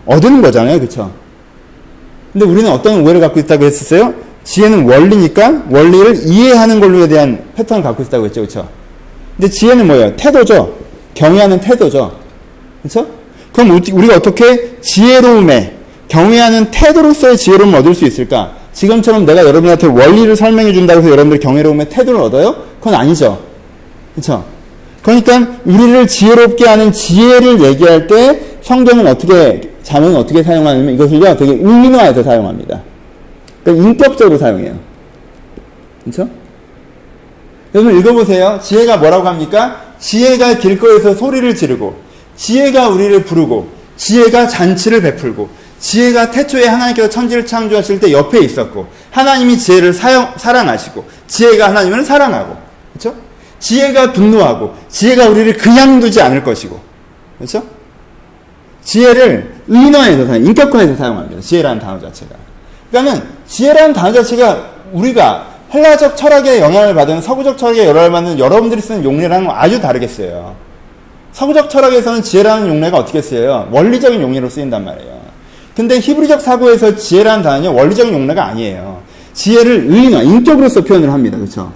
[0.05, 0.79] 얻는 거잖아요.
[0.79, 1.11] 그렇죠?
[2.33, 4.13] 근데 우리는 어떤 오해를 갖고 있다고 했었어요?
[4.43, 8.41] 지혜는 원리니까 원리를 이해하는 걸로에 대한 패턴을 갖고 있다고 했죠.
[8.41, 8.67] 그렇죠?
[9.37, 10.15] 근데 지혜는 뭐예요?
[10.15, 10.73] 태도죠.
[11.13, 12.11] 경외하는 태도죠.
[12.81, 13.07] 그렇죠?
[13.53, 15.75] 그럼 우리가 어떻게 지혜로움에
[16.07, 18.53] 경외하는 태도로서의 지혜로움을 얻을 수 있을까?
[18.73, 22.55] 지금처럼 내가 여러분한테 원리를 설명해 준다고 해서 여러분들 경외로움의 태도를 얻어요?
[22.79, 23.39] 그건 아니죠.
[24.15, 24.43] 그렇죠?
[25.03, 32.23] 그러니까 우리를 지혜롭게 하는 지혜를 얘기할 때 성경은 어떻게 자문은 어떻게 사용하냐면 이것을요 되게 의미화해서
[32.23, 32.81] 사용합니다.
[33.63, 34.79] 그러니까 인격적으로 사용해요.
[36.03, 36.29] 그렇죠?
[37.75, 38.59] 여러분 읽어보세요.
[38.63, 39.81] 지혜가 뭐라고 합니까?
[39.99, 41.95] 지혜가 길거리에서 소리를 지르고
[42.35, 49.57] 지혜가 우리를 부르고 지혜가 잔치를 베풀고 지혜가 태초에 하나님께서 천지를 창조하실 때 옆에 있었고 하나님이
[49.57, 52.62] 지혜를 사용, 사랑하시고 지혜가 하나님을 사랑하고?
[53.63, 56.77] 지혜가 분노하고 지혜가 우리를 그냥 두지 않을 것이고
[57.37, 57.63] 그렇죠?
[58.83, 61.41] 지혜를 인화해서 사용, 인격화해서 사용합니다.
[61.41, 62.35] 지혜라는 단어 자체가.
[62.91, 69.01] 그러니까는 지혜라는 단어 자체가 우리가 헬라적 철학의 영향을 받은 서구적 철학의 영향을 받는 여러분들이 쓰는
[69.05, 70.55] 용례랑은 아주 다르겠어요.
[71.31, 73.69] 서구적 철학에서는 지혜라는 용례가 어떻게 쓰여요?
[73.71, 75.21] 원리적인 용례로 쓰인단 말이에요.
[75.73, 79.01] 근데 히브리적 사고에서 지혜라는 단어는 원리적인 용례가 아니에요.
[79.33, 81.37] 지혜를 의인화, 인격으로서 표현을 합니다.
[81.37, 81.71] 그렇죠?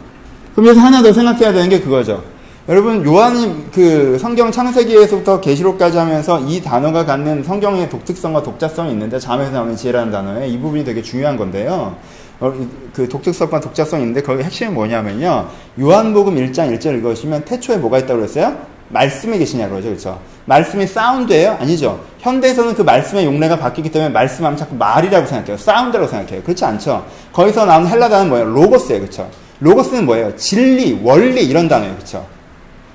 [0.58, 2.24] 그럼 여기서 하나 더 생각해야 되는 게 그거죠.
[2.68, 9.52] 여러분 요한이 그 성경 창세기에서부터 계시록까지 하면서 이 단어가 갖는 성경의 독특성과 독자성이 있는데 잠에서
[9.52, 11.96] 나오는 지혜라는 단어에 이 부분이 되게 중요한 건데요.
[12.40, 12.52] 어,
[12.92, 15.48] 그 독특성과 독자성이 있는데 거기 핵심이 뭐냐면요.
[15.80, 18.58] 요한복음 1장 1절 읽으시면 태초에 뭐가 있다고 그랬어요?
[18.90, 19.90] 말씀이 계시냐고 그러죠.
[19.90, 20.20] 그렇죠?
[20.46, 21.58] 말씀이 사운드예요?
[21.60, 22.00] 아니죠.
[22.18, 25.56] 현대에서는 그 말씀의 용례가 바뀌기 때문에 말씀하면 자꾸 말이라고 생각해요.
[25.58, 26.42] 사운드라고 생각해요.
[26.42, 27.06] 그렇지 않죠.
[27.32, 28.48] 거기서 나오는 헬라 단어는 뭐예요?
[28.48, 29.02] 로고스예요.
[29.02, 29.30] 그렇죠?
[29.60, 30.36] 로고스는 뭐예요?
[30.36, 31.96] 진리, 원리 이런 단어예요.
[31.96, 32.26] 그렇죠?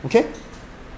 [0.05, 0.25] 오케이?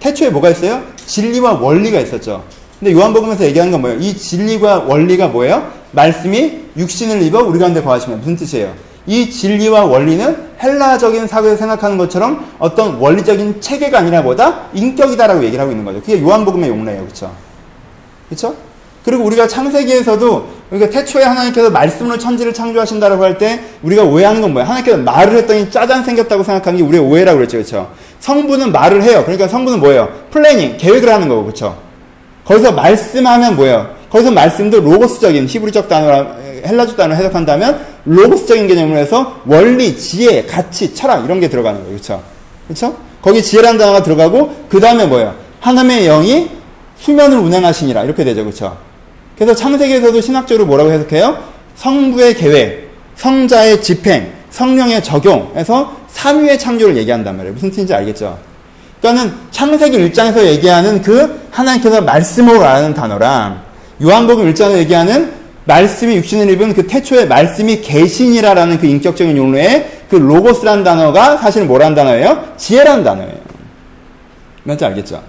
[0.00, 0.82] 태초에 뭐가 있어요?
[1.06, 2.44] 진리와 원리가 있었죠.
[2.78, 3.98] 근데 요한복음에서 얘기하는 건 뭐예요?
[4.00, 5.72] 이 진리와 원리가 뭐예요?
[5.92, 8.74] 말씀이 육신을 입어 우리 가운데 거하시면 무슨 뜻이에요?
[9.06, 15.70] 이 진리와 원리는 헬라적인 사고에서 생각하는 것처럼 어떤 원리적인 체계가 아니라 보다 인격이다라고 얘기를 하고
[15.70, 16.00] 있는 거죠.
[16.00, 17.02] 그게 요한복음의 용례예요.
[17.02, 17.34] 그렇죠?
[18.28, 18.54] 그렇죠?
[19.04, 24.64] 그리고 우리가 창세기에서도 그러니까 태초에 하나님께서 말씀으로 천지를 창조하신다라고 할 때 우리가 오해하는 건 뭐야?
[24.64, 27.58] 하나님께서 말을 했더니 짜잔 생겼다고 생각하는 게 우리의 오해라고 그랬죠.
[27.58, 27.90] 그렇죠?
[28.20, 29.22] 성부는 말을 해요.
[29.24, 30.08] 그러니까 성부는 뭐예요?
[30.30, 31.42] planning, 계획을 하는 거고.
[31.44, 31.76] 그렇죠?
[32.44, 33.94] 거기서 말씀하면 뭐예요?
[34.10, 41.24] 거기서 말씀도 로고스적인 히브리적 단어라 헬라적 단어 해석한다면 로고스적인 개념으로 해서 원리, 지혜, 가치, 철학
[41.24, 41.94] 이런 게 들어가는 거예요.
[41.94, 42.22] 그렇죠?
[42.66, 42.96] 그렇죠?
[43.20, 45.34] 거기 지혜라는 단어가 들어가고 그 다음에 뭐예요?
[45.60, 46.48] 하나님의 영이
[46.98, 48.44] 수면을 운행하시니라 이렇게 되죠.
[48.44, 48.76] 그렇죠?
[49.36, 51.38] 그래서 창세기에서도 신학적으로 뭐라고 해석해요?
[51.76, 57.54] 성부의 계획, 성자의 집행, 성령의 적용해서 삼위의 창조를 얘기한단 말이에요.
[57.54, 58.38] 무슨 뜻인지 알겠죠?
[59.00, 63.62] 그러니까는 창세기 1장에서 얘기하는 그 하나님께서 말씀으로 라는 단어랑
[64.02, 65.32] 요한복음 1장에서 얘기하는
[65.64, 71.94] 말씀이 육신을 입은 그 태초의 말씀이 계신이라라는 그 인격적인 용어의 그 로고스라는 단어가 사실 뭐라는
[71.94, 72.54] 단어예요?
[72.56, 73.34] 지혜라는 단어예요.
[74.62, 75.22] 뭔지 알겠죠?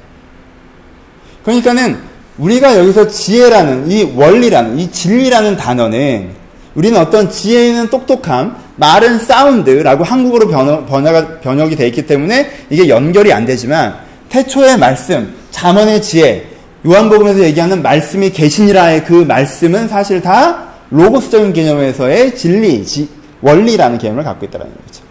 [1.44, 1.98] 그러니까는
[2.38, 6.30] 우리가 여기서 지혜라는 이 원리라는 이 진리라는 단어는
[6.76, 13.32] 우리는 어떤 지혜는 똑똑함, 말은 사운드라고 한국어로 번역, 번역, 번역이 되어 있기 때문에 이게 연결이
[13.32, 13.96] 안 되지만
[14.28, 16.46] 태초의 말씀, 잠언의 지혜,
[16.86, 23.08] 요한복음에서 얘기하는 말씀이 계신이라의 그 말씀은 사실 다 로고스적인 개념에서의 진리, 지,
[23.42, 25.04] 원리라는 개념을 갖고 있다는 거죠.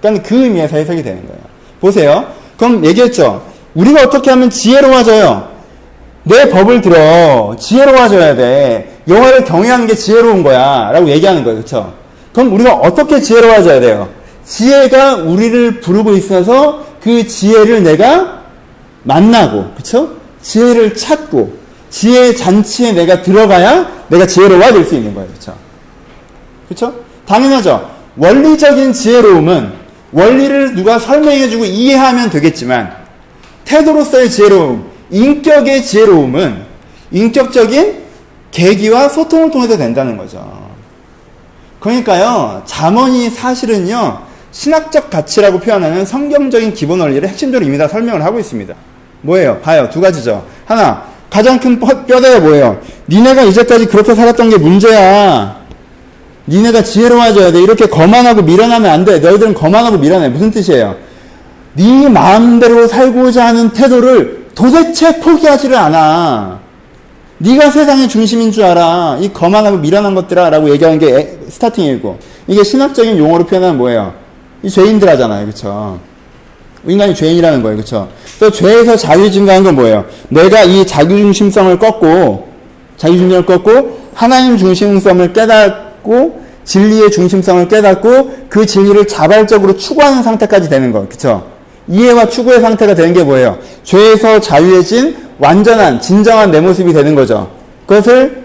[0.00, 1.40] 그러니까 그 의미에서 해석이 되는 거예요.
[1.80, 2.26] 보세요.
[2.56, 3.44] 그럼 얘기했죠.
[3.74, 5.53] 우리가 어떻게 하면 지혜로워져요?
[6.24, 8.98] 내 법을 들어 지혜로워져야 돼.
[9.08, 10.90] 영화를 경외하는 게 지혜로운 거야.
[10.92, 11.58] 라고 얘기하는 거예요.
[11.58, 11.92] 그렇죠?
[12.32, 14.08] 그럼 우리가 어떻게 지혜로워져야 돼요?
[14.44, 18.42] 지혜가 우리를 부르고 있어서 그 지혜를 내가
[19.02, 20.10] 만나고, 그렇죠?
[20.42, 21.54] 지혜를 찾고
[21.90, 25.28] 지혜의 잔치에 내가 들어가야 내가 지혜로워질 수 있는 거예요.
[25.28, 25.54] 그렇죠?
[26.68, 26.94] 그렇죠?
[27.26, 27.90] 당연하죠.
[28.16, 29.72] 원리적인 지혜로움은
[30.12, 32.92] 원리를 누가 설명해 주고 이해하면 되겠지만
[33.64, 36.64] 태도로서의 지혜로움, 인격의 지혜로움은
[37.12, 38.02] 인격적인
[38.50, 40.44] 계기와 소통을 통해서 된다는 거죠.
[41.78, 44.18] 그러니까요, 잠언이 사실은요,
[44.50, 48.74] 신학적 가치라고 표현하는 성경적인 기본 원리를 핵심적으로 이미 다 설명을 하고 있습니다.
[49.22, 49.60] 뭐예요?
[49.60, 49.88] 봐요.
[49.92, 50.44] 두 가지죠.
[50.64, 52.80] 하나, 가장 큰 뼈대가 뭐예요?
[53.08, 55.60] 니네가 이제까지 그렇게 살았던 게 문제야.
[56.46, 57.62] 니네가 지혜로워져야 돼.
[57.62, 59.18] 이렇게 거만하고 미련하면 안 돼.
[59.18, 60.28] 너희들은 거만하고 미련해.
[60.28, 60.96] 무슨 뜻이에요?
[61.74, 66.60] 네 마음대로 살고자 하는 태도를 도대체 포기하지를 않아.
[67.38, 69.18] 네가 세상의 중심인 줄 알아.
[69.20, 74.14] 이 거만하고 미련한 것들아 라고 얘기하는 게 스타팅이고 이게 신학적인 용어로 표현하면 뭐예요?
[74.62, 75.46] 이 죄인들 하잖아요.
[75.46, 75.98] 그쵸?
[76.86, 77.76] 인간이 죄인이라는 거예요.
[77.76, 78.08] 그렇죠?
[78.38, 80.04] 그래서 죄에서 자유 증가한 건 뭐예요?
[80.28, 82.48] 내가 이 자기 중심성을 꺾고
[82.96, 90.92] 자기 중심성을 꺾고 하나님 중심성을 깨닫고 진리의 중심성을 깨닫고 그 진리를 자발적으로 추구하는 상태까지 되는
[90.92, 91.08] 거예요.
[91.08, 91.53] 그렇죠?
[91.88, 93.58] 이해와 추구의 상태가 되는 게 뭐예요?
[93.82, 97.50] 죄에서 자유해진 완전한 진정한 내 모습이 되는 거죠.
[97.86, 98.44] 그것을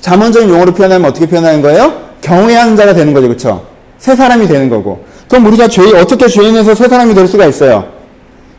[0.00, 1.92] 자문적인 용어로 표현하면 어떻게 표현하는 거예요?
[2.22, 3.28] 경외하는 자가 되는 거죠.
[3.28, 3.66] 그렇죠?
[3.98, 5.04] 새 사람이 되는 거고.
[5.28, 7.86] 그럼 우리가 죄, 어떻게 죄인에서 새 사람이 될 수가 있어요?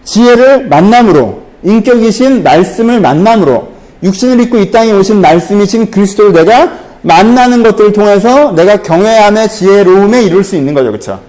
[0.04, 3.70] 지혜를 만남으로, 인격이신 말씀을 만남으로,
[4.04, 10.44] 육신을 입고 이 땅에 오신 말씀이신 그리스도를 내가 만나는 것들을 통해서 내가 경외함의 지혜로움에 이룰
[10.44, 10.92] 수 있는 거죠.
[10.92, 11.20] 그렇죠?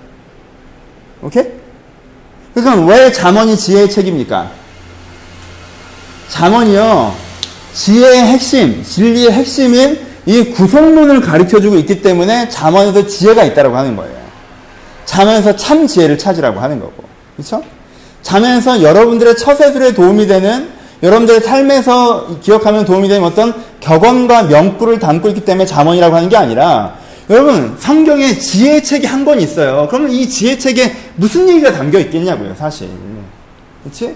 [1.22, 1.61] 오케이?
[2.54, 4.50] 그러니까 왜 잠언이 지혜의 책입니까?
[6.28, 7.14] 잠언이요.
[7.74, 14.16] 지혜의 핵심, 진리의 핵심인 이 구성론을 가르쳐주고 있기 때문에 잠언에서 지혜가 있다고 하는 거예요.
[15.04, 17.04] 자면서 참 지혜를 찾으라고 하는 거고.
[17.36, 17.62] 그렇죠?
[18.22, 20.70] 자면서 여러분들의 처세술에 도움이 되는
[21.02, 26.94] 여러분들의 삶에서 기억하면 도움이 되는 어떤 격언과 명구를 담고 있기 때문에 잠언이라고 하는 게 아니라
[27.32, 29.86] 여러분 성경에 지혜책이 한 권 있어요.
[29.88, 32.90] 그러면 이 지혜책에 무슨 얘기가 담겨 있겠냐고요, 사실.
[33.82, 34.14] 그렇지?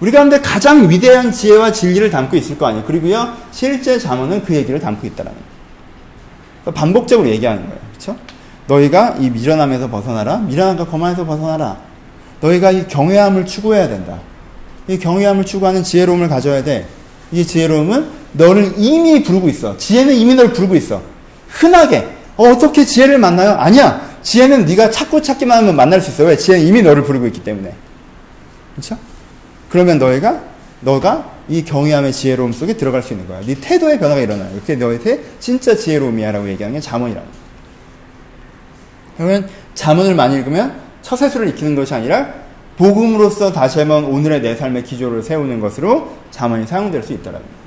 [0.00, 2.84] 우리 가운데 가장 위대한 지혜와 진리를 담고 있을 거 아니에요.
[2.84, 5.46] 그리고요, 실제 잠언은 그 얘기를 담고 있다라는 거예요.
[6.62, 7.78] 그러니까 반복적으로 얘기하는 거예요.
[7.92, 8.16] 그렇죠?
[8.66, 10.38] 너희가 이 미련함에서 벗어나라.
[10.38, 11.76] 미련함과 거만에서 벗어나라.
[12.40, 14.18] 너희가 이 경외함을 추구해야 된다.
[14.88, 16.86] 이 경외함을 추구하는 지혜로움을 가져야 돼.
[17.30, 19.76] 이 지혜로움은 너를 이미 부르고 있어.
[19.76, 21.00] 지혜는 이미 너를 부르고 있어.
[21.48, 23.52] 흔하게 어, 떻게 지혜를 만나요?
[23.52, 24.16] 아니야.
[24.22, 26.24] 지혜는 네가 찾고 찾기만 하면 만날 수 있어.
[26.24, 26.36] 왜?
[26.36, 27.72] 지혜는 이미 너를 부르고 있기 때문에.
[28.74, 28.98] 그렇죠?
[29.70, 30.42] 그러면 너희가
[30.80, 33.40] 너가 이 경외함의 지혜로움 속에 들어갈 수 있는 거야.
[33.40, 34.52] 네 태도의 변화가 일어나요.
[34.60, 37.40] 그게 너희한테 진짜 지혜로움이야라고 얘기하는 게 자문이라는 거야.
[39.16, 42.34] 그러면 자문을 많이 읽으면 처세술을 익히는 것이 아니라
[42.76, 47.65] 복음으로서 다시 한번 오늘의 내 삶의 기조를 세우는 것으로 자문이 사용될 수 거예요.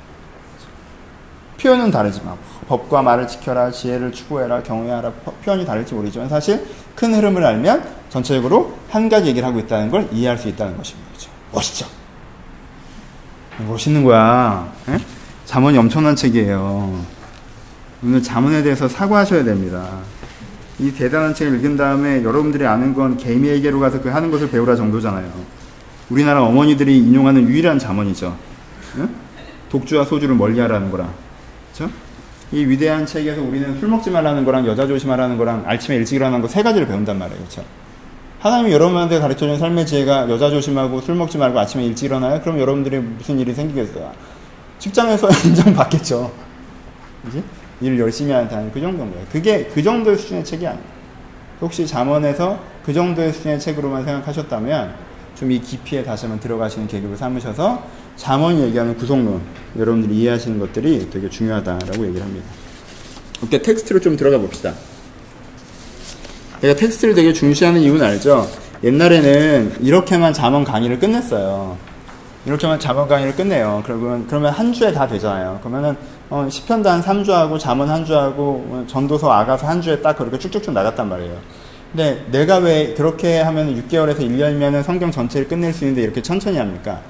[1.60, 2.36] 표현은 다르지만
[2.68, 5.12] 법과 말을 지켜라, 지혜를 추구해라, 경외하라
[5.44, 10.38] 표현이 다를지 모르지만 사실 큰 흐름을 알면 전체적으로 한 가지 얘기를 하고 있다는 걸 이해할
[10.38, 11.08] 수 있다는 것입니다.
[11.10, 11.30] 그렇죠?
[11.52, 11.86] 멋있죠?
[13.66, 14.72] 멋있는 거야.
[14.88, 14.98] 에?
[15.44, 17.04] 자문이 엄청난 책이에요.
[18.02, 19.86] 오늘 자문에 대해서 사과하셔야 됩니다.
[20.78, 25.30] 이 대단한 책을 읽은 다음에 여러분들이 아는 건 개미에게로 가서 그 하는 것을 배우라 정도잖아요.
[26.08, 28.34] 우리나라 어머니들이 인용하는 유일한 자문이죠.
[28.96, 29.14] 응?
[29.68, 31.10] 독주와 소주를 멀리 하라는 거라.
[31.80, 31.90] 그렇죠?
[32.52, 36.48] 이 위대한 책에서 우리는 술 먹지 말라는 거랑 여자 조심하라는 거랑 아침에 일찍 일어나는 거
[36.48, 37.38] 세 가지를 배운단 말이에요.
[37.38, 37.64] 그렇죠?
[38.40, 42.40] 하나님이 여러분한테 가르쳐준 삶의 지혜가 여자 조심하고 술 먹지 말고 아침에 일찍 일어나요?
[42.40, 44.12] 그럼 여러분들이 무슨 일이 생기겠어요?
[44.78, 46.32] 직장에서 인정받겠죠.
[47.24, 47.42] 그지?
[47.82, 49.26] 일을 열심히 하는 다는 그 정도인 거예요.
[49.30, 50.84] 그게 그 정도의 수준의 책이 아니에요.
[51.60, 57.82] 혹시 잠원에서 그 정도의 수준의 책으로만 생각하셨다면 좀 이 깊이에 다시 한번 들어가시는 계급을 삼으셔서
[58.20, 59.40] 잠언이 얘기하는 구속론
[59.78, 62.46] 여러분들이 이해하시는 것들이 되게 중요하다라고 얘기를 합니다.
[63.40, 64.74] 이렇게 텍스트로 좀 들어가 봅시다.
[66.60, 68.46] 제가 텍스트를 되게 중시하는 이유는 알죠?
[68.84, 71.78] 옛날에는 이렇게만 잠언 강의를 끝냈어요.
[72.44, 73.82] 이렇게만 잠언 강의를 끝내요.
[73.86, 75.58] 그러면, 그러면 한 주에 다 되잖아요.
[75.60, 75.96] 그러면은,
[76.28, 80.74] 어, 시편도 한 3주하고, 잠언 한 주하고, 어, 전도서 아가서 한 주에 딱 그렇게 쭉쭉쭉
[80.74, 81.38] 나갔단 말이에요.
[81.92, 87.00] 근데 내가 왜 그렇게 하면 6개월에서 1년이면 성경 전체를 끝낼 수 있는데 이렇게 천천히 합니까?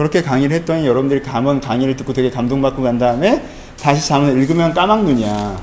[0.00, 3.44] 그렇게 강의를 했더니 여러분들이 잠언 강의를 듣고 되게 감동받고 간 다음에
[3.78, 5.60] 다시 잠언을 읽으면 까막눈이야.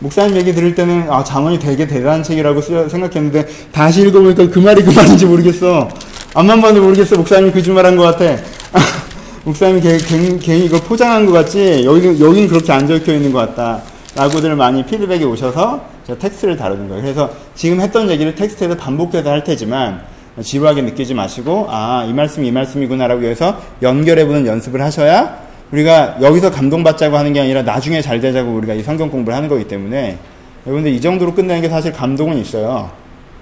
[0.00, 4.90] 목사님 얘기 들을 때는 아 잠언이 되게 대단한 책이라고 생각했는데 다시 읽어보니까 그 말이 그
[4.90, 5.88] 말인지 모르겠어.
[6.34, 7.16] 암만 봐도 모르겠어.
[7.16, 8.42] 목사님이 거짓말한 것 같아.
[9.44, 11.82] 목사님이 괜히, 괜히 이거 포장한 것 같지?
[11.84, 13.82] 여기, 여긴 그렇게 안 적혀 있는 것 같다.
[14.16, 17.02] 라고들 많이 피드백이 오셔서 제가 텍스트를 다루는 거예요.
[17.02, 20.02] 그래서 지금 했던 얘기를 텍스트에서 반복해서 할 테지만
[20.42, 25.38] 지루하게 느끼지 마시고 아 이 말씀이 이 말씀이구나라고 해서 연결해보는 연습을 하셔야
[25.72, 29.68] 우리가 여기서 감동받자고 하는 게 아니라 나중에 잘 되자고 우리가 이 성경 공부를 하는 거기
[29.68, 30.18] 때문에
[30.66, 32.90] 여러분들 이 정도로 끝내는 게 사실 감동은 있어요.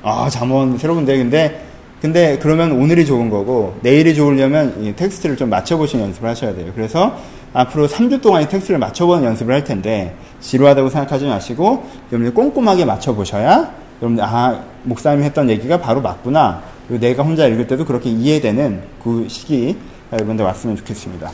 [0.02, 1.64] 아 잠언 새로운데 근데
[2.00, 6.70] 근데 그러면 오늘이 좋은 거고 내일이 좋으려면 이 텍스트를 좀 맞춰보시는 연습을 하셔야 돼요.
[6.74, 7.16] 그래서
[7.54, 13.72] 앞으로 3주 동안 이 텍스트를 맞춰보는 연습을 할 텐데 지루하다고 생각하지 마시고 여러분들 꼼꼼하게 맞춰보셔야
[14.00, 16.62] 여러분들 아 목사님이 했던 얘기가 바로 맞구나.
[16.88, 19.76] 내가 혼자 읽을 때도 그렇게 이해되는 그 시기
[20.12, 21.30] 여러분들 왔으면 좋겠습니다.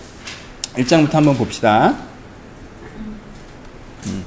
[0.76, 1.94] 1장부터 한번 봅시다.
[4.06, 4.24] 음.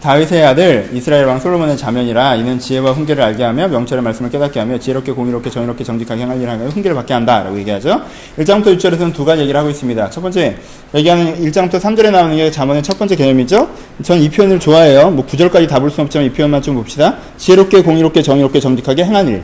[0.00, 4.78] 다윗의 아들 이스라엘 왕 솔로몬의 자면이라 이는 지혜와 훈계를 알게 하며 명철의 말씀을 깨닫게 하며
[4.78, 8.00] 지혜롭게 공의롭게 정의롭게 정직하게 행할 일을 하며 훈계를 받게 한다라고 얘기하죠.
[8.38, 10.08] 1장부터 6절에서는 두 가지 얘기를 하고 있습니다.
[10.10, 10.56] 첫 번째
[10.94, 13.68] 얘기하는 1장부터 3절에 나오는 게 자문의 첫 번째 개념이죠.
[14.04, 15.10] 전 이 표현을 좋아해요.
[15.10, 17.16] 뭐 9절까지 다 볼 수는 없지만 이 표현만 좀 봅시다.
[17.36, 19.42] 지혜롭게 공의롭게 정의롭게 정직하게 행한 일.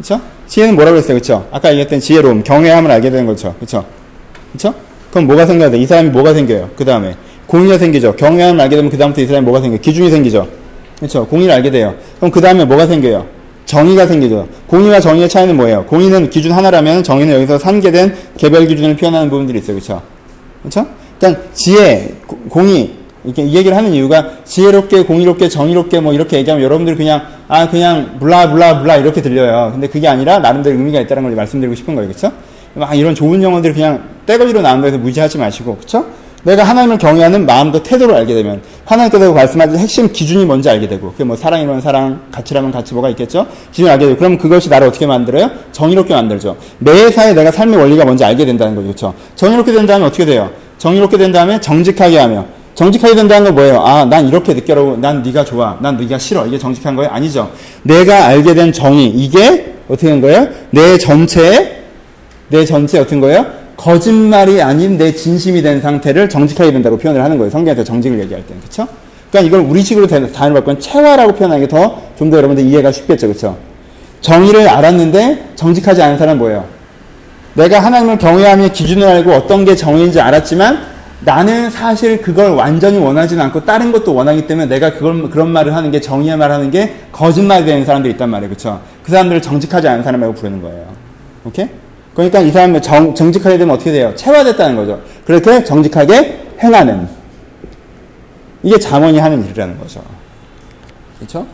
[0.00, 0.20] 그렇죠?
[0.46, 1.14] 지혜는 뭐라고 했어요?
[1.14, 1.46] 그렇죠?
[1.52, 3.54] 아까 얘기했던 지혜로움, 경외함을 알게 되는 거죠.
[3.56, 3.84] 그렇죠?
[4.52, 4.74] 그렇죠?
[5.10, 5.78] 그럼 뭐가 생겨야 돼?
[5.78, 6.70] 이 사람이 뭐가 생겨요?
[6.74, 7.14] 그 다음에
[7.46, 8.16] 공의가 생기죠.
[8.16, 9.80] 경외함을 알게 되면 그 다음부터 이 사람이 뭐가 생겨요?
[9.80, 10.48] 기준이 생기죠.
[10.96, 11.26] 그렇죠?
[11.26, 11.94] 공의를 알게 돼요.
[12.16, 13.26] 그럼 그 다음에 뭐가 생겨요?
[13.66, 14.48] 정의가 생기죠.
[14.66, 15.84] 공의와 정의의 차이는 뭐예요?
[15.86, 19.76] 공의는 기준 하나라면 정의는 여기서 산계된 개별 기준을 표현하는 부분들이 있어요.
[19.76, 20.02] 그렇죠?
[20.62, 20.86] 그렇죠?
[21.18, 22.14] 그러니까 지혜,
[22.48, 27.68] 공의 이렇게 이 얘기를 하는 이유가 지혜롭게, 공의롭게, 정의롭게 뭐 이렇게 얘기하면 여러분들 그냥 아
[27.68, 29.70] 그냥 블라 블라 블라 이렇게 들려요.
[29.72, 32.08] 근데 그게 아니라 나름대로 의미가 있다는 걸 말씀드리고 싶은 거예요.
[32.08, 32.32] 그렇죠?
[32.74, 36.06] 막 이런 좋은 영어들이 그냥 떼거지로 나온 거에서 무시하지 마시고 그렇죠?
[36.42, 41.22] 내가 하나님을 경외하는 마음도 태도를 알게 되면 하나님께서 말씀하신 핵심 기준이 뭔지 알게 되고 그게
[41.24, 43.46] 뭐 사랑이면 사랑, 가치라면 가치 뭐가 있겠죠?
[43.72, 45.50] 기준을 알게 되고 그럼 그것이 나를 어떻게 만들어요?
[45.72, 46.56] 정의롭게 만들죠.
[46.78, 48.86] 매사에 내가 삶의 원리가 뭔지 알게 된다는 거죠.
[48.86, 49.14] 그렇죠?
[49.34, 50.50] 정의롭게 된 다음에 어떻게 돼요?
[50.78, 52.46] 정의롭게 된 다음에 정직하게 하며
[52.80, 53.82] 정직하게 된다는 건 뭐예요?
[53.84, 56.46] 아, 난 이렇게 느껴라고, 난 네가 좋아, 난 네가 싫어.
[56.46, 57.10] 이게 정직한 거예요?
[57.12, 57.50] 아니죠.
[57.82, 60.48] 내가 알게 된 정의, 이게 어떻게 된 거예요?
[60.70, 61.82] 내 전체에,
[62.48, 63.44] 내 전체에 어떤 거예요?
[63.76, 67.50] 거짓말이 아닌 내 진심이 된 상태를 정직하게 된다고 표현을 하는 거예요.
[67.50, 68.62] 성경에서 정직을 얘기할 때는.
[68.62, 68.88] 그쵸?
[69.30, 73.58] 그러니까 이걸 우리식으로 단어로 바꾸면 체화라고 표현하는 게 더 좀 더 여러분들 이해가 쉽겠죠, 그렇죠?
[74.22, 76.64] 정의를 알았는데 정직하지 않은 사람은 뭐예요?
[77.52, 80.88] 내가 하나님을 경외하며 기준을 알고 어떤 게 정의인지 알았지만
[81.22, 85.90] 나는 사실 그걸 완전히 원하지는 않고 다른 것도 원하기 때문에 내가 그걸 그런 말을 하는
[85.90, 88.48] 게 정의의 말 하는 게 거짓말이 되는 사람들이 있단 말이에요.
[88.48, 88.80] 그렇죠?
[89.02, 90.86] 그 사람들을 정직하지 않은 사람이라고 부르는 거예요.
[91.44, 91.68] 오케이?
[92.14, 94.14] 그러니까 이 사람은 정, 정직하게 되면 어떻게 돼요?
[94.14, 95.00] 체화됐다는 거죠.
[95.26, 97.08] 그렇게 정직하게 행하는
[98.62, 100.02] 이게 잠언이 하는 일이라는 거죠.
[101.18, 101.46] 그렇죠?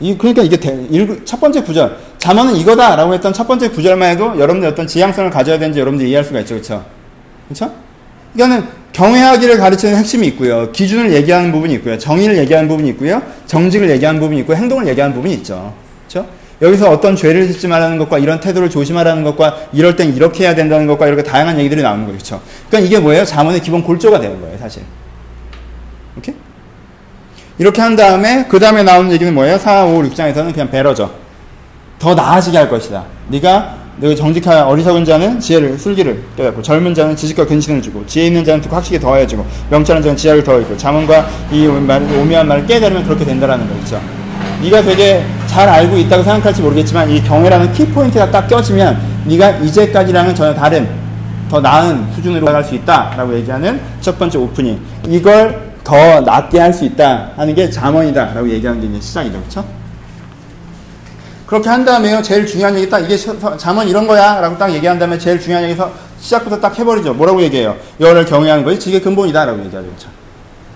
[0.00, 4.38] 이 그러니까 이게 대, 일, 첫 번째 구절 잠언은 이거다라고 했던 첫 번째 구절만 해도
[4.38, 6.84] 여러분들 어떤 지향성을 가져야 되는지 여러분들 이해할 수가 있죠, 그렇죠?
[7.48, 7.72] 그렇죠?
[8.38, 14.20] 그러니까는 경외하기를 가르치는 핵심이 있고요, 기준을 얘기하는 부분이 있고요, 정의를 얘기하는 부분이 있고요, 정직을 얘기하는
[14.20, 15.74] 부분이 있고 행동을 얘기하는 부분이 있죠,
[16.08, 16.28] 그렇죠?
[16.62, 20.86] 여기서 어떤 죄를 짓지 말라는 것과 이런 태도를 조심하라는 것과 이럴 땐 이렇게 해야 된다는
[20.86, 22.40] 것과 이렇게 다양한 얘기들이 나오는 거죠, 그렇죠?
[22.68, 23.24] 그러니까 이게 뭐예요?
[23.24, 24.82] 잠언의 기본 골조가 되는 거예요, 사실.
[26.16, 26.34] 오케이?
[27.58, 29.58] 이렇게 한 다음에 그 다음에 나오는 얘기는 뭐예요?
[29.58, 31.12] 4, 5, 6장에서는 그냥 배러죠.
[31.98, 33.04] 더 나아지게 할 것이다.
[33.28, 38.44] 네가 너 정직한 어리석은 자는 지혜를 슬기를 깨닫고 젊은 자는 지식과 근신을 주고 지혜 있는
[38.44, 43.66] 자는 듣고 확실히 더해지고 명철한 자는 지혜를 더해주고 자문과 이 오묘한 말을 깨달으면 그렇게 된다라는
[43.68, 44.00] 거죠.
[44.62, 50.54] 네가 되게 잘 알고 있다고 생각할지 모르겠지만 이 경외라는 키포인트가 딱 껴지면 네가 이제까지랑은 전혀
[50.54, 50.88] 다른
[51.48, 54.78] 더 나은 수준으로 나갈 수 있다라고 얘기하는 첫 번째 오프닝.
[55.08, 59.38] 이걸 더 낫게 할 수 있다 하는 게 잠언이다라고 얘기하는 게 이제 시작이죠.
[59.38, 59.77] 그렇죠?
[61.48, 62.20] 그렇게 한 다음에요.
[62.20, 63.16] 제일 중요한 얘기 딱 이게
[63.56, 65.90] 잠언 이런 거야라고 딱 얘기한 다음에 제일 중요한 얘기서
[66.20, 67.14] 시작부터 딱 해버리죠.
[67.14, 67.74] 뭐라고 얘기해요?
[68.00, 69.86] 여를 경외하는 것이 지게 근본이다라고 얘기하죠.
[69.86, 70.10] 그렇죠?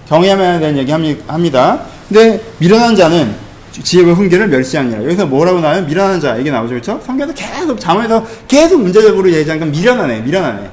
[0.08, 0.90] 경외하면 되는 얘기
[1.26, 1.80] 합니다.
[2.08, 3.34] 근데 미련한 자는
[3.70, 5.04] 지혜와 훈계를 멸시하니라.
[5.04, 5.82] 여기서 뭐라고 나와요?
[5.82, 6.70] 미련한 자 이게 나오죠.
[6.70, 6.98] 그렇죠?
[7.04, 10.20] 성경에서 계속 잠언에서 계속 문제적으로 얘기하는 건 미련하네.
[10.20, 10.70] 미련하네.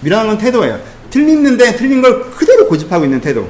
[0.00, 0.80] 미련한 건 태도예요.
[1.10, 3.48] 틀리는데 틀린 걸 그대로 고집하고 있는 태도.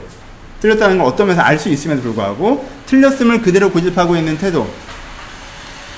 [0.61, 4.67] 틀렸다는 걸 어떤 면에서 알 수 있음에도 불구하고 틀렸음을 그대로 고집하고 있는 태도.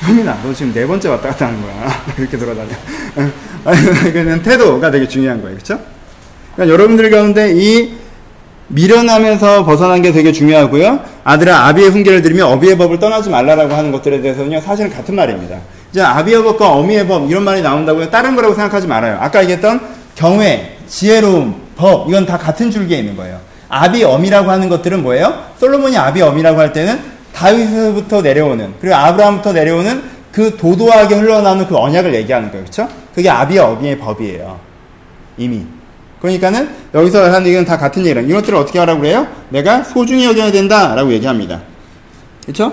[0.00, 2.02] 형민아, 너 지금 네 번째 왔다 갔다 하는 거야.
[2.18, 2.68] 이렇게 돌아다녀.
[4.12, 5.56] 그는 태도가 되게 중요한 거예요.
[5.56, 5.80] 그렇죠?
[6.54, 7.92] 그러니까 여러분들 가운데 이
[8.68, 11.00] 미련함에서 벗어난 게 되게 중요하고요.
[11.24, 14.60] 아들아 아비의 훈계를 들으며 어비의 법을 떠나지 말라라고 하는 것들에 대해서는요.
[14.60, 15.58] 사실은 같은 말입니다.
[15.90, 19.18] 이제 아비의 법과 어미의 법 이런 말이 나온다고 다른 거라고 생각하지 말아요.
[19.20, 19.80] 아까 얘기했던
[20.14, 23.40] 경외, 지혜로움, 법 이건 다 같은 줄기에 있는 거예요.
[23.68, 25.44] 아비 어미라고 하는 것들은 뭐예요?
[25.58, 26.98] 솔로몬이 아비 어미라고 할 때는
[27.38, 32.64] 다윗에서부터 내려오는 그리고 아브라함부터 내려오는 그 도도하게 흘러나오는 그 언약을 얘기하는 거예요.
[32.64, 32.88] 그렇죠?
[33.14, 34.58] 그게 아비 어미의 법이에요.
[35.36, 35.62] 이미.
[36.20, 38.22] 그러니까는 여기서 하는 얘기는 다 같은 얘기라.
[38.22, 39.28] 이것들을 어떻게 하라고 그래요?
[39.50, 41.60] 내가 소중히 여겨야 된다라고 얘기합니다.
[42.42, 42.72] 그렇죠?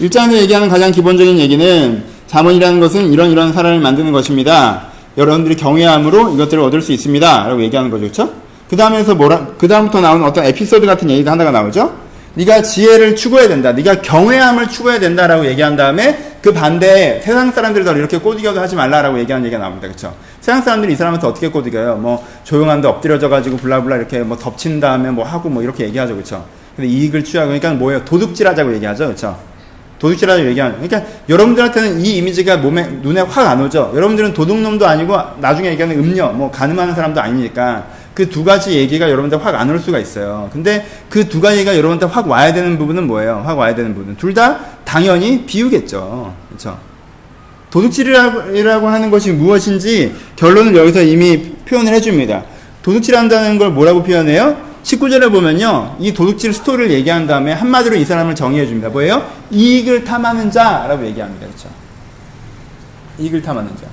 [0.00, 4.86] 1장에서 얘기하는 가장 기본적인 얘기는 자문이라는 것은 이런 이런 사람을 만드는 것입니다.
[5.18, 7.48] 여러분들이 경외함으로 이것들을 얻을 수 있습니다.
[7.48, 8.02] 라고 얘기하는 거죠.
[8.02, 8.32] 그렇죠?
[8.68, 12.05] 그 다음에서 뭐라, 그 다음부터 나오는 어떤 에피소드 같은 얘기가 하나가 나오죠?
[12.36, 13.72] 네가 지혜를 추구해야 된다.
[13.72, 19.46] 네가 경외함을 추구해야 된다라고 얘기한 다음에 그 반대에 세상 사람들도 이렇게 꼬드겨도 하지 말라라고 얘기하는
[19.46, 19.88] 얘기가 나옵니다.
[19.88, 20.14] 그렇죠?
[20.40, 21.96] 세상 사람들이 이 사람한테 어떻게 꼬드겨요?
[21.96, 26.14] 뭐 조용한데 엎드려져 가지고 블라블라 이렇게 뭐 덮친 다음에 뭐 하고 뭐 이렇게 얘기하죠.
[26.14, 26.44] 그렇죠?
[26.76, 28.04] 근데 이익을 취하고 그러니까 뭐예요?
[28.04, 29.06] 도둑질하자고 얘기하죠.
[29.06, 29.38] 그렇죠?
[29.98, 30.76] 도둑질하자고 얘기하는.
[30.82, 33.92] 그러니까 여러분들한테는 이 이미지가 몸에 눈에 확 안 오죠.
[33.94, 39.44] 여러분들은 도둑놈도 아니고 나중에 얘기하는 음녀, 뭐 가늠하는 사람도 아니니까 그 두 가지 얘기가 여러분들
[39.44, 40.48] 확안 올 수가 있어요.
[40.52, 43.42] 근데 그 두 가지가 여러분들 확 와야 되는 부분은 뭐예요?
[43.44, 44.16] 확 와야 되는 부분.
[44.16, 46.34] 둘 다 당연히 비우겠죠.
[46.48, 46.78] 그렇죠?
[47.70, 52.44] 도둑질이라고 하는 것이 무엇인지 결론을 여기서 이미 표현을 해줍니다.
[52.82, 54.56] 도둑질한다는 걸 뭐라고 표현해요?
[54.82, 55.96] 19절에 보면요.
[55.98, 58.88] 이 도둑질 스토리를 얘기한 다음에 한마디로 이 사람을 정의해 줍니다.
[58.88, 59.28] 뭐예요?
[59.50, 61.46] 이익을 탐하는 자라고 얘기합니다.
[61.46, 61.68] 그렇죠?
[63.18, 63.86] 이익을 탐하는 자.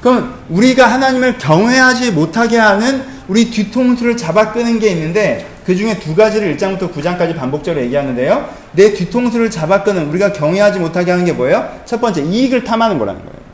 [0.00, 6.14] 그럼 우리가 하나님을 경외하지 못하게 하는 우리 뒤통수를 잡아 끄는 게 있는데 그 중에 두
[6.14, 8.48] 가지를 1장부터 9장까지 반복적으로 얘기하는데요.
[8.72, 11.68] 내 뒤통수를 잡아 끄는 우리가 경외하지 못하게 하는 게 뭐예요?
[11.86, 13.44] 첫 번째 이익을 탐하는 거라는 거예요.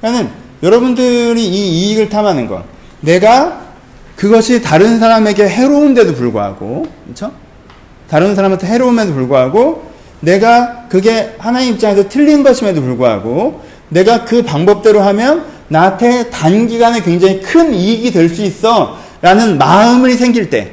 [0.00, 2.64] 그러니까 여러분들이 이 이익을 탐하는 것
[3.00, 3.62] 내가
[4.16, 7.32] 그것이 다른 사람에게 해로운데도 불구하고 그렇죠?
[8.08, 15.44] 다른 사람한테 해로움에도 불구하고 내가 그게 하나님 입장에서 틀린 것임에도 불구하고 내가 그 방법대로 하면
[15.68, 20.72] 나한테 단기간에 굉장히 큰 이익이 될 수 있어 라는 마음이 생길 때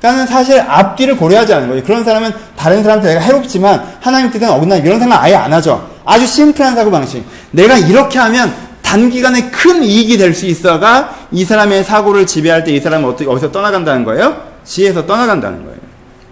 [0.00, 1.82] 그러니까 사실 앞뒤를 고려하지 않는 거예요.
[1.84, 5.88] 그런 사람은 다른 사람한테 내가 해롭지만 하나님 뜻은 어긋나 이런 생각 아예 안 하죠.
[6.04, 7.24] 아주 심플한 사고방식.
[7.52, 8.52] 내가 이렇게 하면
[8.82, 13.52] 단기간에 큰 이익이 될 수 있어가 이 사람의 사고를 지배할 때 이 사람은 어떻게 어디서
[13.52, 14.42] 떠나간다는 거예요?
[14.64, 15.78] 지혜에서 떠나간다는 거예요.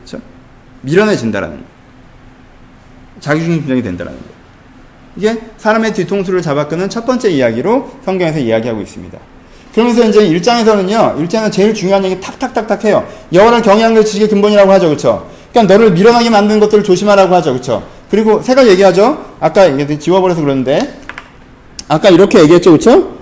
[0.05, 0.25] 그렇죠?
[0.81, 1.71] 밀어내진다라는 거예요.
[3.21, 4.30] 자기중심적이 된다는 거예요.
[5.17, 9.19] 이게 사람의 뒤통수를 잡아끄는 첫 번째 이야기로 성경에서 이야기하고 있습니다.
[9.75, 13.07] 그러면서 이제 1장에서는요, 1장에서 제일 중요한 얘기 탁탁탁탁 해요.
[13.33, 14.89] 여호와를 경외하는 게 지식의 근본이라고 하죠.
[14.89, 15.27] 그쵸?
[15.53, 17.53] 그러니까 너를 밀어나게 만드는 것들을 조심하라고 하죠.
[17.53, 17.83] 그쵸?
[18.11, 19.19] 그리고 세 가지 얘기하죠?
[19.39, 20.95] 아까 지워버려서 그러는데,
[21.87, 22.73] 아까 이렇게 얘기했죠.
[22.73, 23.15] 그쵸?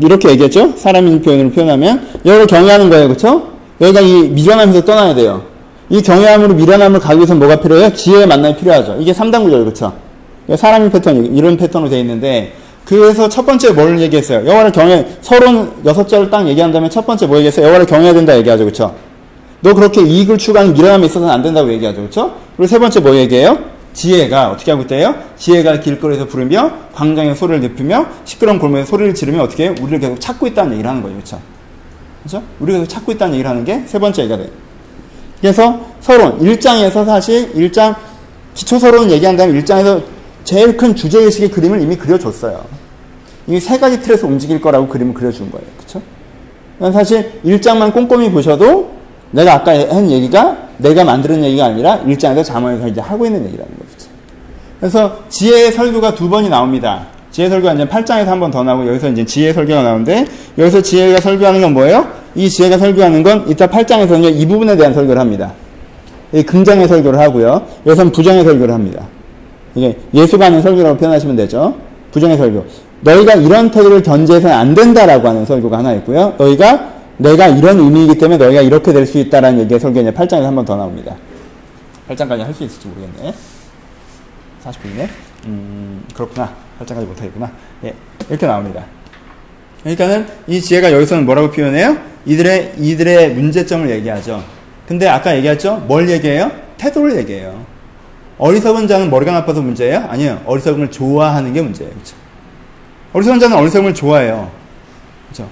[0.00, 0.76] 이렇게 얘기했죠?
[0.76, 2.08] 사람인 표현으로 표현하면.
[2.24, 3.08] 여호와를 경외하는 거예요.
[3.08, 3.50] 그쵸?
[3.80, 5.44] 여기가 이 미련함에서 떠나야 돼요.
[5.90, 7.92] 이 경외함으로 미련함을 가기 위해서 뭐가 필요해요?
[7.92, 8.96] 지혜의 만남이 필요하죠.
[9.00, 9.64] 이게 3단 구조예요.
[9.64, 9.92] 그쵸?
[10.56, 12.52] 사람의 패턴, 이런 패턴으로 되어 있는데,
[12.84, 14.46] 그래서 첫 번째 뭘 얘기했어요?
[14.46, 17.64] 여호와를 경외, 서론 여섯 절을 딱 얘기한 다음에 첫 번째 뭐 얘기했어요?
[17.66, 18.66] 여호와를 경외해야 된다 얘기하죠.
[18.66, 18.94] 그쵸?
[19.60, 22.02] 너 그렇게 이익을 추구하는 미련함이 있어서는 안 된다고 얘기하죠.
[22.02, 22.34] 그쵸?
[22.56, 23.58] 그리고 세 번째 뭐 얘기해요?
[23.94, 25.14] 지혜가 어떻게 하고 있대요?
[25.38, 29.74] 지혜가 길거리에서 부르며 광장에 소리를 냅히며 시끄러운 골목에 소리를 지르며 어떻게 해요?
[29.80, 31.16] 우리를 계속 찾고 있다는 얘기를 하는 거예요.
[31.16, 31.40] 그쵸?
[32.22, 32.42] 그쵸?
[32.60, 34.48] 우리가 계속 찾고 있다는 얘기를 하는 게 세 번째 얘기가 돼요.
[35.40, 37.94] 그래서 서론 1장에서 사실 1장
[38.54, 40.02] 기초 서론 얘기한 다음에 1장에서
[40.44, 42.64] 제일 큰 주제의식의 그림을 이미 그려줬어요.
[43.46, 45.66] 이 세 가지 틀에서 움직일 거라고 그림을 그려준 거예요.
[45.78, 46.00] 그쵸?
[46.92, 48.90] 사실 1장만 꼼꼼히 보셔도
[49.30, 54.08] 내가 아까 한 얘기가 내가 만드는 얘기가 아니라 1장에서 자문에서 이제 하고 있는 얘기라는 거죠.
[54.80, 57.06] 그래서 지혜의 설교가 두 번이 나옵니다.
[57.30, 60.26] 지혜 설교가 이제 8장에서 한 번 더 나오고 여기서 이제 지혜 설교가 나오는데
[60.58, 62.06] 여기서 지혜가 설교하는 건 뭐예요?
[62.34, 65.52] 이 지혜가 설교하는 건 이따 8장에서는 이 부분에 대한 설교를 합니다.
[66.46, 67.66] 긍정의 설교를 하고요.
[67.86, 69.06] 여기서는 부정의 설교를 합니다.
[69.74, 71.76] 이게 예수관의 설교라고 표현하시면 되죠.
[72.12, 72.64] 부정의 설교.
[73.00, 76.34] 너희가 이런 태도를 견제해서는 안 된다라고 하는 설교가 하나 있고요.
[76.38, 80.54] 너희가 내가 이런 의미이기 때문에 너희가 이렇게 될 수 있다라는 얘기의 설교 이제 8장에서 한
[80.54, 81.14] 번 더 나옵니다.
[82.08, 83.34] 8장까지 할 수 있을지 모르겠네.
[84.64, 85.08] 40분이네.
[85.46, 86.50] 음, 그렇구나.
[86.80, 87.50] 8장까지 못하겠구나.
[87.84, 87.94] 예,
[88.28, 88.84] 이렇게 나옵니다.
[89.82, 91.96] 그러니까는 이 지혜가 여기서는 뭐라고 표현해요?
[92.26, 94.42] 이들의, 이들의 문제점을 얘기하죠.
[94.88, 95.76] 근데 아까 얘기했죠?
[95.86, 96.50] 뭘 얘기해요?
[96.78, 97.64] 태도를 얘기해요.
[98.38, 100.06] 어리석은 자는 머리가 나빠서 문제예요?
[100.08, 100.42] 아니에요.
[100.44, 101.92] 어리석음을 좋아하는 게 문제예요.
[101.92, 102.16] 그렇죠?
[103.12, 104.50] 어리석은 자는 어리석음을 좋아해요.
[105.26, 105.48] 그렇죠?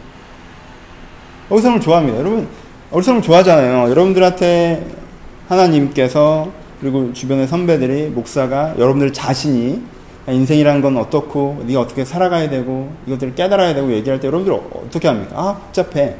[1.48, 2.18] 어리석음을 좋아합니다.
[2.18, 2.48] 여러분,
[2.90, 3.90] 어리석음을 좋아하잖아요.
[3.90, 4.84] 여러분들한테
[5.48, 9.80] 하나님께서 그리고 주변의 선배들이 목사가 여러분들 자신이
[10.28, 15.34] 인생이란 건 어떻고 네가 어떻게 살아가야 되고 이것들을 깨달아야 되고 얘기할 때 여러분들 어떻게 합니까?
[15.36, 16.16] 아 복잡해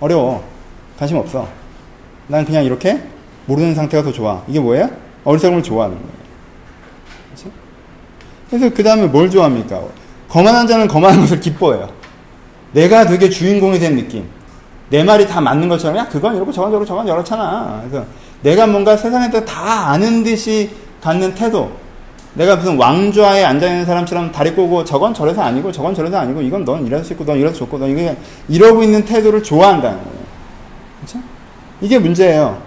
[0.00, 0.44] 어려워
[0.98, 1.48] 관심 없어
[2.28, 3.00] 난 그냥 이렇게
[3.46, 4.90] 모르는 상태가 더 좋아 이게 뭐예요?
[5.26, 6.12] 어리석음을 좋아하는 거예요.
[7.34, 7.50] 그렇죠?
[8.48, 9.82] 그래서 그 다음에 뭘 좋아합니까?
[10.28, 11.90] 거만한 자는 거만한 것을 기뻐해요.
[12.72, 14.24] 내가 되게 주인공이 된 느낌.
[14.88, 17.82] 내 말이 다 맞는 것처럼, 야, 그건 이렇고 저건 저렇고 저건 저렇잖아.
[17.88, 18.06] 그래서
[18.42, 20.70] 내가 뭔가 세상에서 다 아는 듯이
[21.02, 21.72] 갖는 태도.
[22.34, 26.86] 내가 무슨 왕좌에 앉아있는 사람처럼 다리 꼬고 저건 저래서 아니고 저건 저래서 아니고 이건 넌
[26.86, 28.16] 이래서 싶고 넌 이래서 좋고 넌 이게
[28.48, 30.18] 이러고 있는 태도를 좋아한다는 거예요.
[31.00, 31.18] 그렇죠?
[31.80, 32.60] 이게 문제예요.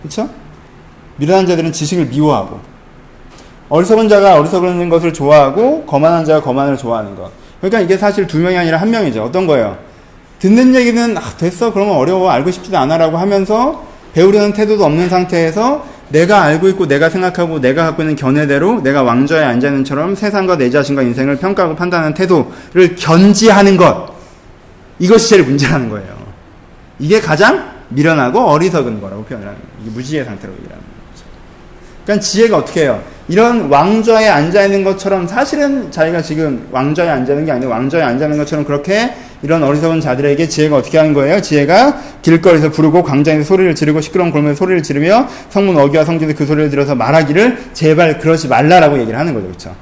[0.00, 0.28] 그렇죠?
[1.16, 2.60] 미련한 자들은 지식을 미워하고
[3.68, 7.30] 어리석은 자가 어리석은 것을 좋아하고 거만한 자가 거만을 좋아하는 것.
[7.60, 9.24] 그러니까 이게 사실 두 명이 아니라 한 명이죠.
[9.24, 9.76] 어떤 거예요?
[10.38, 16.42] 듣는 얘기는 아, 됐어 그러면 어려워 알고 싶지도 않아라고 하면서 배우려는 태도도 없는 상태에서 내가
[16.42, 20.70] 알고 있고 내가 생각하고 내가 갖고 있는 견해대로 내가 왕좌에 앉아 있는 처럼 세상과 내
[20.70, 24.14] 자신과 인생을 평가하고 판단하는 태도를 견지하는 것
[24.98, 26.16] 이것이 제일 문제라는 거예요.
[26.98, 29.72] 이게 가장 미련하고 어리석은 거라고 표현을 하는 거예요.
[29.82, 30.85] 이게 무지의 상태로 얘기하는 거예요.
[32.06, 33.02] 그러니까 지혜가 어떻게 해요?
[33.28, 38.26] 이런 왕좌에 앉아 있는 것처럼 사실은 자기가 지금 왕좌에 앉아 있는 게 아니고 왕좌에 앉아
[38.26, 41.42] 있는 것처럼 그렇게 이런 어리석은 자들에게 지혜가 어떻게 하는 거예요?
[41.42, 46.70] 지혜가 길거리에서 부르고 광장에서 소리를 지르고 시끄러운 골목에서 소리를 지르며 성문 어기와 성진에 그 소리를
[46.70, 49.46] 들어서 말하기를 제발 그러지 말라라고 얘기를 하는 거죠.
[49.48, 49.74] 그렇죠?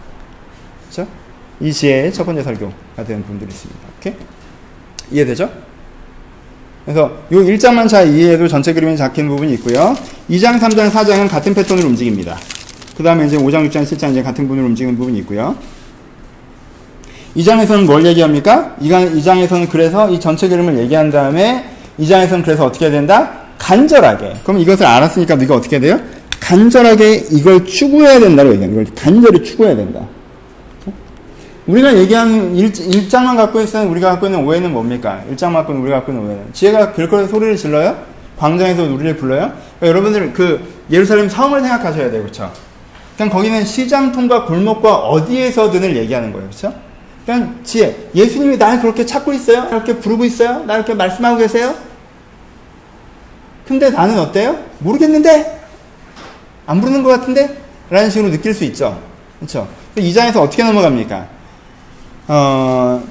[0.91, 1.07] 그렇죠?
[1.61, 3.81] 이 지혜의 첫 번째 설교가 되는 분들이 있습니다.
[3.99, 4.15] 오케이?
[5.11, 5.51] 이해되죠?
[6.85, 9.97] 그래서 요 1장만 잘 이해해도 전체 그림이 잡힌 부분이 있고요.
[10.31, 12.39] 2장, 3장, 4장은 같은 패턴으로 움직입니다.
[12.97, 15.57] 그 다음에 이제 5장, 6장, 7장 이제 같은 부분으로 움직이는 부분이 있고요.
[17.37, 18.77] 2장에서는 뭘 얘기합니까?
[18.81, 21.65] 2장, 에서는 그래서 이 전체 그림을 얘기한 다음에
[21.99, 23.33] 2장에서는 그래서 어떻게 해야 된다?
[23.59, 24.35] 간절하게.
[24.45, 26.01] 그럼 이것을 알았으니까 네가 어떻게 해야 돼요?
[26.39, 30.01] 간절하게 이걸 추구해야 된다고 얘기하는 이걸 간절히 추구해야 된다.
[31.67, 35.23] 우리가 얘기한 일, 일장만 갖고 있으면 우리가 갖고 있는 오해는 뭡니까?
[35.31, 36.53] 일장만 갖고 있는 우리가 갖고 있는 오해는.
[36.53, 37.97] 지혜가 길거리에서 소리를 질러요?
[38.37, 39.53] 광장에서 우리를 불러요?
[39.79, 40.61] 그러니까 여러분들 그
[40.91, 42.23] 예루살렘 성을 생각하셔야 돼요.
[42.23, 42.53] 그렇죠?
[43.17, 46.49] 그냥 거기는 시장 통과 골목과 어디에서든을 얘기하는 거예요.
[46.49, 46.75] 그렇죠?
[47.25, 48.11] 그냥 지혜.
[48.15, 49.69] 예수님이 날 그렇게 찾고 있어요?
[49.71, 50.65] 이렇게 부르고 있어요?
[50.67, 51.75] 날 이렇게 말씀하고 계세요?
[53.67, 54.59] 근데 나는 어때요?
[54.81, 55.61] 모르겠는데?
[56.67, 57.57] 안 부르는 것 같은데?
[57.89, 59.01] 라는 식으로 느낄 수 있죠.
[59.39, 59.67] 그렇죠?
[59.97, 61.29] 이 장에서 어떻게 넘어갑니까?
[62.29, 63.03] 어,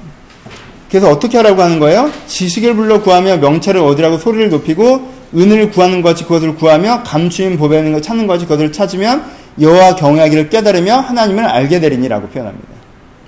[0.90, 2.10] 그래서 어떻게 하라고 하는 거예요?
[2.26, 8.02] 지식을 불러 구하며 명찰을 얻으라고 소리를 높이고 은을 구하는 것이 그것을 구하며 감추인 보배는 것
[8.02, 9.24] 찾는 것이 그것을 찾으면
[9.60, 12.68] 여호와 경외하기를 깨달으며 하나님을 알게 되리니라고 표현합니다.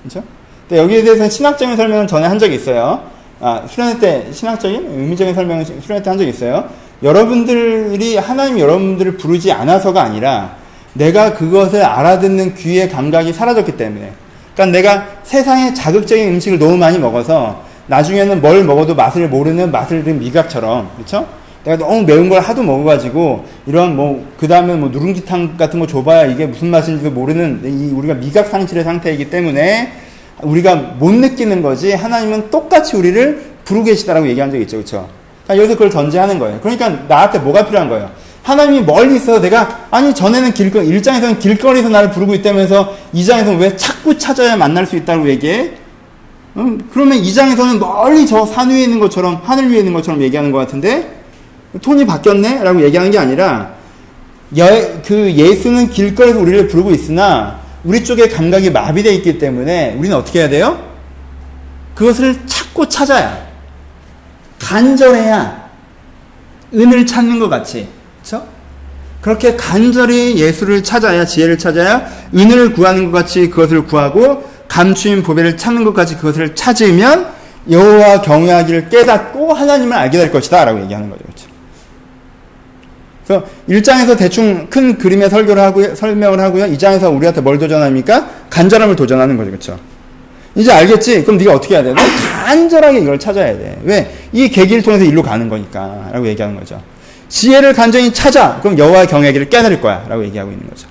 [0.03, 0.23] 그렇죠?
[0.71, 3.03] 여기에 대해서 신학적인 설명을 전에 한 적이 있어요.
[3.41, 6.69] 아, 수련회 때 신학적인 의미적인 설명을 수련회 때 한 적이 있어요.
[7.03, 10.57] 여러분들이 하나님 여러분들을 부르지 않아서가 아니라
[10.95, 14.13] 내가 그것을 알아듣는 귀의 감각이 사라졌기 때문에.
[14.57, 20.19] 그러니까 내가 세상의 자극적인 음식을 너무 많이 먹어서 나중에는 뭘 먹어도 맛을 모르는 맛을 든
[20.19, 21.27] 미각처럼, 그렇죠?
[21.63, 26.27] 내가 너무 매운 걸 하도 먹어가지고 이런 뭐 그 다음에 뭐 누룽지탕 같은 거 줘봐야
[26.27, 29.93] 이게 무슨 맛인지도 모르는 이 우리가 미각 상실의 상태이기 때문에
[30.43, 35.09] 우리가 못 느끼는 거지 하나님은 똑같이 우리를 부르고 계시다라고 얘기한 적 있죠, 그렇죠?
[35.45, 36.61] 그러니까 여기서 그걸 전제하는 거예요.
[36.61, 38.11] 그러니까 나한테 뭐가 필요한 거예요?
[38.47, 44.17] 하나님이 멀리 있어서 내가 아니 전에는 길거 일장에서는 길거리에서 나를 부르고 있다면서 이장에서는 왜 자꾸
[44.17, 45.73] 찾아야 만날 수 있다고 얘기해?
[46.57, 50.59] 음, 그러면 이장에서는 멀리 저 산 위에 있는 것처럼 하늘 위에 있는 것처럼 얘기하는 것
[50.59, 51.23] 같은데
[51.83, 52.63] 톤이 바뀌었네?
[52.63, 53.75] 라고 얘기하는 게 아니라
[54.59, 54.65] 여,
[55.05, 60.49] 그 예수는 길거리에서 우리를 부르고 있으나 우리 쪽에 감각이 마비되어 있기 때문에 우리는 어떻게 해야
[60.49, 60.81] 돼요?
[61.97, 63.45] 그것을 찾고 찾아야
[64.61, 65.67] 간절해야
[66.75, 67.89] 은을 찾는 것 같이
[68.27, 68.45] 그렇죠?
[69.21, 75.85] 그렇게 간절히 예수를 찾아야 지혜를 찾아야 은을 구하는 것 같이 그것을 구하고 감추인 보배를 찾는
[75.85, 77.29] 것 같이 그것을 찾으면
[77.71, 81.23] 여호와 경외하기를 깨닫고 하나님을 알게 될 것이다라고 얘기하는 거죠.
[81.25, 81.47] 그렇죠?
[83.27, 86.67] 그래서 1장에서 대충 큰 그림의 설교를 하고 설명을 하고요.
[86.67, 88.29] 2장에서 우리한테 뭘 도전합니까?
[88.51, 89.51] 간절함을 도전하는 거죠.
[89.51, 89.79] 그렇죠?
[90.55, 91.25] 이제 알겠지?
[91.25, 91.93] 그럼 네가 어떻게 해야 돼?
[91.93, 92.03] 너
[92.45, 93.79] 간절하게 이걸 찾아야 돼.
[93.83, 94.15] 왜?
[94.33, 96.11] 이 계기를 통해서 일로 가는 거니까.
[96.13, 96.81] 라고 얘기하는 거죠.
[97.29, 98.61] 지혜를 간절히 찾아.
[98.61, 100.05] 그럼 여호와의 경외기를 깨달을 거야.
[100.09, 100.89] 라고 얘기하고 있는 거죠.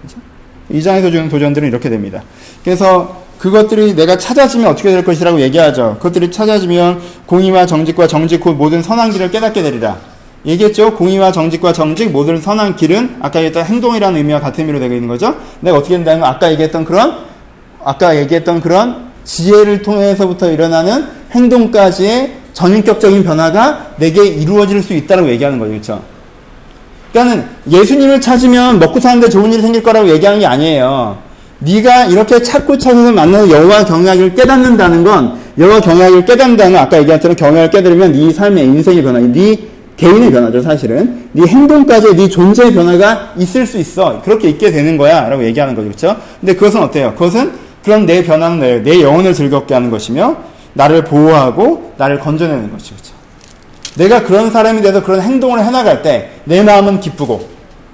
[0.00, 0.18] 그렇죠?
[0.72, 2.22] 2장에서 주는 도전들은 이렇게 됩니다.
[2.64, 5.96] 그래서 그것들이 내가 찾아지면 어떻게 될 것이라고 얘기하죠.
[5.98, 9.96] 그것들이 찾아지면 공의와 정직과 정직 곧 모든 선한 길을 깨닫게 되리라.
[10.44, 10.94] 얘기했죠.
[10.94, 15.36] 공의와 정직과 정직 모든 선한 길은 아까 얘기했던 행동이라는 의미와 같은 의미로 되고 있는 거죠.
[15.60, 17.18] 내가 어떻게 된다면 아까 얘기했던 그런
[17.84, 25.70] 아까 얘기했던 그런 지혜를 통해서부터 일어나는 행동까지의 전인격적인 변화가 내게 이루어질 수 있다고 얘기하는 거죠.
[25.70, 26.02] 그렇죠?
[27.12, 31.16] 그러니까는 예수님을 찾으면 먹고 사는데 좋은 일이 생길 거라고 얘기하는 게 아니에요.
[31.60, 37.20] 네가 이렇게 찾고 찾아서 만나는 여호와 경외하기를 깨닫는다는 건 여호와 경외하기를 깨닫는다는 건 아까 얘기한
[37.20, 39.56] 것처럼 경외를 깨달으면 네 삶의 인생의 변화, 네
[39.96, 41.28] 개인의 변화죠, 사실은.
[41.32, 44.20] 네 행동까지 네 존재의 변화가 있을 수 있어.
[44.22, 45.28] 그렇게 있게 되는 거야.
[45.28, 45.86] 라고 얘기하는 거죠.
[45.88, 46.16] 그렇죠?
[46.40, 47.12] 근데 그것은 어때요?
[47.12, 47.52] 그것은
[47.84, 50.36] 그럼 내 변화는 내, 내 영혼을 즐겁게 하는 것이며
[50.78, 52.94] 나를 보호하고 나를 건져내는 것이죠.
[52.94, 53.12] 그렇죠?
[53.96, 57.46] 내가 그런 사람이 돼서 그런 행동을 해나갈 때 내 마음은 기쁘고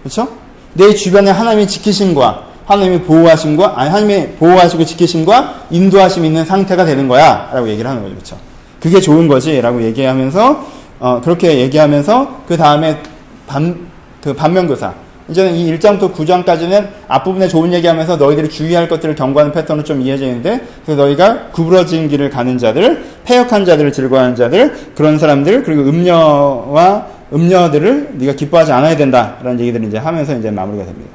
[0.03, 0.29] 그렇죠?
[0.75, 7.69] 내 주변에 하나님이 지키심과 하나님이 보호하심과 아니 하나님이 보호하시고 지키심과 인도하심 있는 상태가 되는 거야라고
[7.69, 8.15] 얘기를 하는 거죠.
[8.15, 8.37] 그렇죠?
[8.81, 10.67] 그게 좋은 거지라고 얘기하면서
[11.01, 13.03] 어, 그렇게 얘기하면서 그 다음에
[13.47, 13.89] 반,
[14.23, 14.93] 그 반면교사
[15.29, 20.61] 이제는 이 1장부터 9장까지는 앞부분에 좋은 얘기하면서 너희들이 주의할 것들을 경고하는 패턴은 좀 이해져 있는데
[20.85, 28.11] 그래서 너희가 구부러진 길을 가는 자들, 폐역한 자들을 즐거워하는 자들, 그런 사람들 그리고 음녀와 음녀들을
[28.19, 31.11] 네가 기뻐하지 않아야 된다라는 얘기들을 이제 하면서 이제 마무리가 됩니다.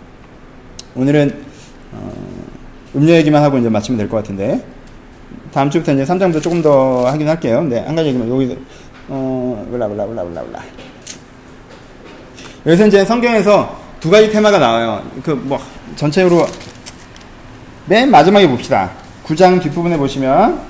[0.95, 1.31] 오늘은
[1.93, 2.11] 어,
[2.95, 4.59] 음료 얘기만 하고 이제 마치면 될 것 같은데
[5.53, 7.61] 다음 주부터 이제 3장부터 조금 더 하긴 할게요.
[7.69, 8.57] 네, 한 가지 얘기만 여기
[9.07, 10.59] 어, 블라 블라 블라 블라 블라.
[12.65, 15.03] 여기서 이제 성경에서 두 가지 테마가 나와요.
[15.23, 15.59] 그 뭐
[15.95, 16.47] 전체로
[17.85, 18.91] 맨 마지막에 봅시다.
[19.25, 20.61] 9장 뒷부분에 보시면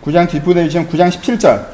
[0.00, 1.66] 구장 뒷부분에 보시면 9장 17절.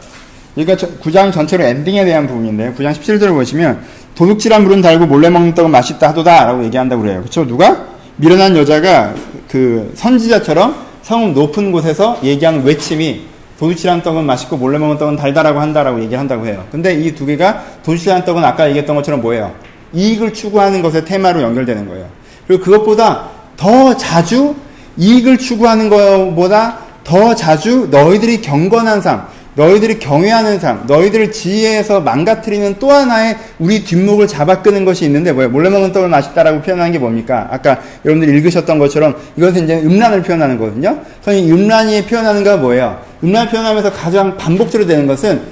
[0.55, 3.83] 그러니까 9장 전체로 엔딩에 대한 부분인데 9장 17절을 보시면
[4.15, 7.21] 도둑질한 물은 달고 몰래 먹는 떡은 맛있다 하도다라고 얘기한다고 그래요.
[7.21, 7.47] 그렇죠?
[7.47, 7.87] 누가
[8.17, 9.15] 미련한 여자가
[9.49, 13.23] 그 선지자처럼 성읍 높은 곳에서 얘기하는 외침이
[13.59, 16.65] 도둑질한 떡은 맛있고 몰래 먹는 떡은 달다라고 한다라고 얘기한다고 해요.
[16.73, 19.55] 근데 이 두 개가 도둑질한 떡은 아까 얘기했던 것처럼 뭐예요?
[19.93, 22.07] 이익을 추구하는 것의 테마로 연결되는 거예요.
[22.49, 24.55] 그리고 그것보다 더 자주
[24.97, 29.27] 이익을 추구하는 것보다 더 자주 너희들이 경건한 삶,
[29.57, 35.51] 너희들이 경외하는 삶, 너희들을 지혜에서 망가뜨리는 또 하나의 우리 뒷목을 잡아 끄는 것이 있는데 뭐예요?
[35.51, 37.49] 몰래 먹는 떡을 맛있다라고 표현한 게 뭡니까?
[37.51, 40.99] 아까 여러분들 읽으셨던 것처럼 이것은 이제 음란을 표현하는 거거든요.
[41.29, 43.01] 이 음란이 표현하는 거 뭐예요?
[43.23, 45.43] 음란 표현하면서 가장 반복적으로 되는 것은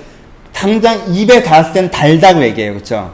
[0.52, 2.72] 당장 입에 닿았을 땐 달다고 얘기해요.
[2.74, 3.12] 그렇죠?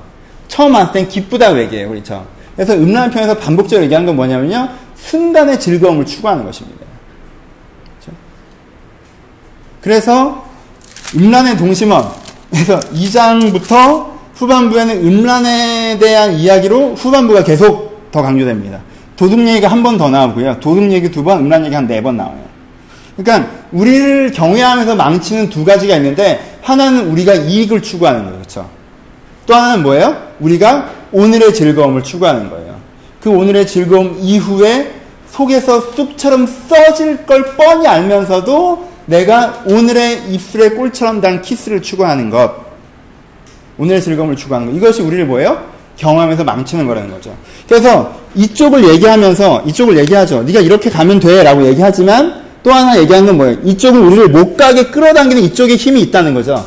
[0.49, 1.91] 처음 왔을 땐 기쁘다고 얘기해요.
[1.91, 2.27] 그렇죠?
[2.57, 4.71] 그래서 음란 표현에서 반복적으로 얘기하는 건 뭐냐면요.
[4.97, 6.85] 순간의 즐거움을 추구하는 것입니다.
[8.01, 8.19] 그렇죠?
[9.81, 10.48] 그래서
[11.17, 12.09] 음란의 동심원.
[12.51, 18.81] 그래서 2장부터 후반부에는 음란에 대한 이야기로 후반부가 계속 더 강조됩니다.
[19.17, 20.61] 도둑 얘기가 한 번 더 나오고요.
[20.61, 22.39] 도둑 얘기 두 번, 음란 얘기 한 네 번 나와요.
[23.17, 28.37] 그러니까 우리를 경외하면서 망치는 두 가지가 있는데 하나는 우리가 이익을 추구하는 거예요.
[28.39, 28.69] 그렇죠?
[29.47, 30.17] 또 하나는 뭐예요?
[30.41, 32.77] 우리가 오늘의 즐거움을 추구하는 거예요.
[33.21, 34.93] 그 오늘의 즐거움 이후에
[35.31, 42.55] 속에서 쑥처럼 써질 걸 뻔히 알면서도 내가 오늘의 입술의 꿀처럼 단 키스를 추구하는 것.
[43.79, 44.77] 오늘의 즐거움을 추구하는 것.
[44.77, 45.67] 이것이 우리를 뭐예요?
[45.97, 47.35] 경험하면서 망치는 거라는 거죠.
[47.67, 50.43] 그래서 이쪽을 얘기하면서 이쪽을 얘기하죠.
[50.43, 53.59] 네가 이렇게 가면 돼라고 얘기하지만 또 하나 얘기하는 건 뭐예요?
[53.65, 56.65] 이쪽은 우리를 못 가게 끌어당기는 이쪽에 힘이 있다는 거죠.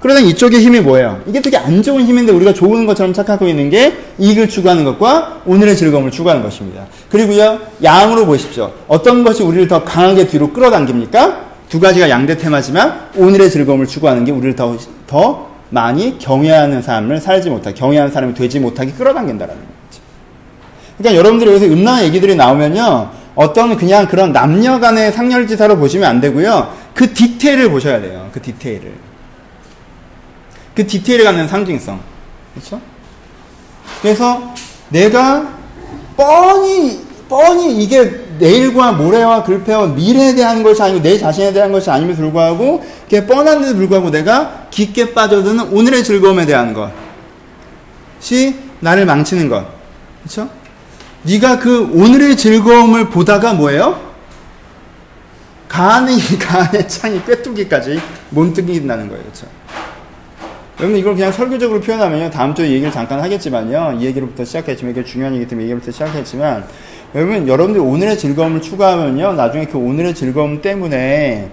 [0.00, 1.22] 그러다 이쪽의 힘이 뭐예요?
[1.26, 5.74] 이게 되게 안 좋은 힘인데 우리가 좋은 것처럼 착각하고 있는 게 이익을 추구하는 것과 오늘의
[5.78, 6.84] 즐거움을 추구하는 것입니다.
[7.10, 8.70] 그리고요, 양으로 보십시오.
[8.86, 11.53] 어떤 것이 우리를 더 강하게 뒤로 끌어당깁니까?
[11.74, 17.50] 두 가지가 양대 테마지만 오늘의 즐거움을 추구하는 게 우리를 더, 더 많이 경외하는 삶을 살지
[17.50, 20.00] 못하게, 경외하는 사람이 되지 못하게 끌어당긴다라는 거죠.
[20.96, 26.72] 그러니까 여러분들이 여기서 음란한 얘기들이 나오면요, 어떤 그냥 그런 남녀 간의 상렬지사로 보시면 안 되고요,
[26.94, 28.30] 그 디테일을 보셔야 돼요.
[28.32, 28.92] 그 디테일을.
[30.76, 31.98] 그 디테일에 갖는 상징성.
[32.54, 32.80] 그렇죠?
[34.00, 34.54] 그래서
[34.90, 35.52] 내가
[36.16, 42.22] 뻔히 뻔히 이게 내일과 모레와 글패와 미래에 대한 것이 아니고 내 자신에 대한 것이 아님에도
[42.22, 46.74] 불구하고 그게 뻔한데도 불구하고 내가 깊게 빠져드는 오늘의 즐거움에 대한
[48.18, 49.66] 것이 나를 망치는 것.
[50.22, 50.48] 그렇죠?
[51.22, 54.14] 네가 그 오늘의 즐거움을 보다가 뭐예요?
[55.68, 59.22] 가안의 가안의 창이 꿰뚫기까지 몸뜨긴다는 거예요.
[59.22, 59.46] 그렇죠?
[60.80, 62.30] 여러분 이걸 그냥 설교적으로 표현하면요.
[62.30, 63.98] 다음 주에 얘기를 잠깐 하겠지만요.
[64.00, 66.66] 이 얘기로부터 시작했지만 이게 중요한 얘기 때문에 얘기부터 시작했지만
[67.14, 69.34] 여러분 여러분들 오늘의 즐거움을 추구하면요.
[69.34, 71.48] 나중에 그 오늘의 즐거움 때문에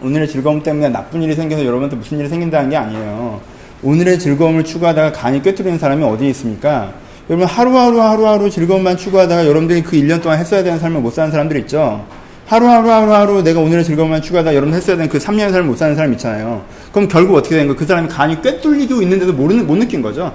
[0.00, 3.40] 오늘의 즐거움 때문에 나쁜 일이 생겨서 여러분한테 무슨 일이 생긴다는 게 아니에요.
[3.82, 6.92] 오늘의 즐거움을 추구하다가 간이 꿰뚫리는 사람이 어디에 있습니까?
[7.28, 11.56] 여러분 하루하루 하루하루 즐거움만 추구하다가 여러분들이 그 1년 동안 했어야 되는 삶을 못 사는 사람들
[11.62, 12.06] 있죠.
[12.46, 16.12] 하루하루 하루하루 내가 오늘의 즐거움만 추구하다 여러분 했어야 되는 그 3년의 삶을 못 사는 사람
[16.12, 16.64] 있잖아요.
[16.92, 17.76] 그럼 결국 어떻게 되는 거예요?
[17.76, 20.32] 그 사람이 간이 꿰뚫리고 있는데도 모르는, 못 느낀 거죠.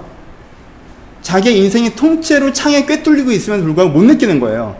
[1.24, 4.76] 자기의 인생이 통째로 창에 꿰뚫리고 있으면 불구하고 못 느끼는 거예요.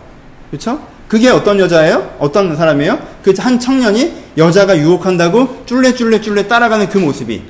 [0.51, 0.79] 그렇죠?
[1.07, 2.15] 그게 어떤 여자예요?
[2.19, 2.99] 어떤 사람이에요?
[3.23, 7.41] 그 한 청년이 여자가 유혹한다고 쫄래쫄래쫄래 따라가는 그 모습이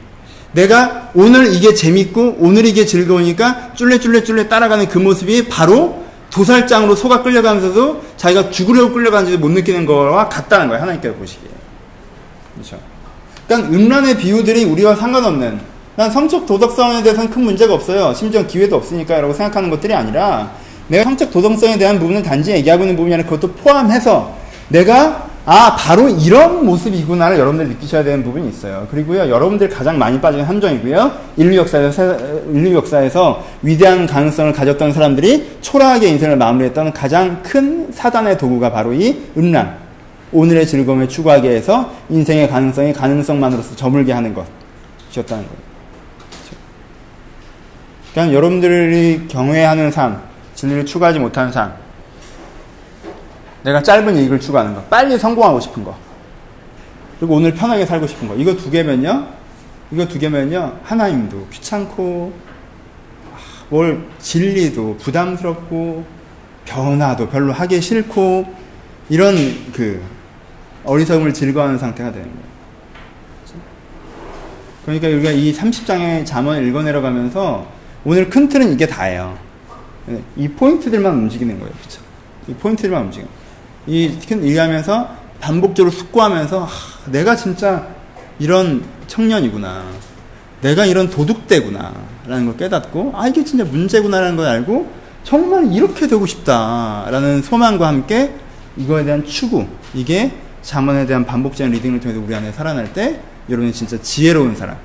[0.54, 8.02] 내가 오늘 이게 재밌고 오늘 이게 즐거우니까 쫄래쫄래쫄래 따라가는 그 모습이 바로 도살장으로 속아 끌려가면서도
[8.18, 10.82] 자기가 죽으려고 끌려가는지도 못 느끼는 거와 같다는 거예요.
[10.82, 11.50] 하나님께서 보시기에.
[12.54, 12.80] 그렇죠.
[13.48, 18.14] 그러니까 음란의 비유들이 우리와 상관없는 난 성적 도덕성에 대해서는 큰 문제가 없어요.
[18.14, 20.52] 심지어 기회도 없으니까 라고 생각하는 것들이 아니라
[20.90, 24.34] 내가 성적 도덕성에 대한 부분은 단지 얘기하고 있는 부분이 아니라 그것도 포함해서
[24.68, 28.88] 내가 아 바로 이런 모습이구나를 여러분들 느끼셔야 되는 부분이 있어요.
[28.92, 32.18] 그리고요 여러분들 가장 많이 빠진 함정이고요 인류 역사에서
[32.52, 39.16] 인류 역사에서 위대한 가능성을 가졌던 사람들이 초라하게 인생을 마무리했던 가장 큰 사단의 도구가 바로 이
[39.38, 39.78] 음란
[40.34, 45.75] 오늘의 즐거움을 추구하게 해서 인생의 가능성이 가능성만으로서 저물게 하는 것이었다는 거예요.
[48.16, 50.22] 그냥 여러분들이 경외하는 삶,
[50.54, 51.74] 진리를 추구하지 못하는 삶,
[53.62, 55.94] 내가 짧은 이익을 추구하는 거, 빨리 성공하고 싶은 거,
[57.20, 59.28] 그리고 오늘 편하게 살고 싶은 거, 이거 두 개면요,
[59.92, 62.34] 이거 두 개면요, 하나님도 귀찮고,
[63.34, 63.38] 아,
[63.68, 66.06] 뭘 진리도 부담스럽고,
[66.64, 68.46] 변화도 별로 하기 싫고,
[69.10, 69.36] 이런
[69.74, 70.02] 그
[70.86, 72.46] 어리석음을 즐거워하는 상태가 되는 거예요.
[74.86, 77.75] 그러니까 우리가 이 30장의 잠언을 읽어내려가면서
[78.06, 79.38] 오늘 큰 틀은 이게 다예요.
[80.38, 81.74] 이 포인트들만 움직이는 거예요.
[81.82, 82.02] 그쵸?
[82.48, 83.28] 이 포인트들만 움직여요.
[83.88, 87.88] 이큰 얘기하면서 반복적으로 숙고하면서 하, 내가 진짜
[88.40, 89.86] 이런 청년이구나.
[90.62, 91.94] 내가 이런 도둑대구나.
[92.28, 94.90] 라는 걸 깨닫고 아 이게 진짜 문제구나 라는 걸 알고
[95.24, 98.34] 정말 이렇게 되고 싶다 라는 소망과 함께
[98.78, 100.32] 이거에 대한 추구 이게
[100.62, 104.78] 자문에 대한 반복적인 리딩을 통해서 우리 안에 살아날 때 여러분이 진짜 지혜로운 사람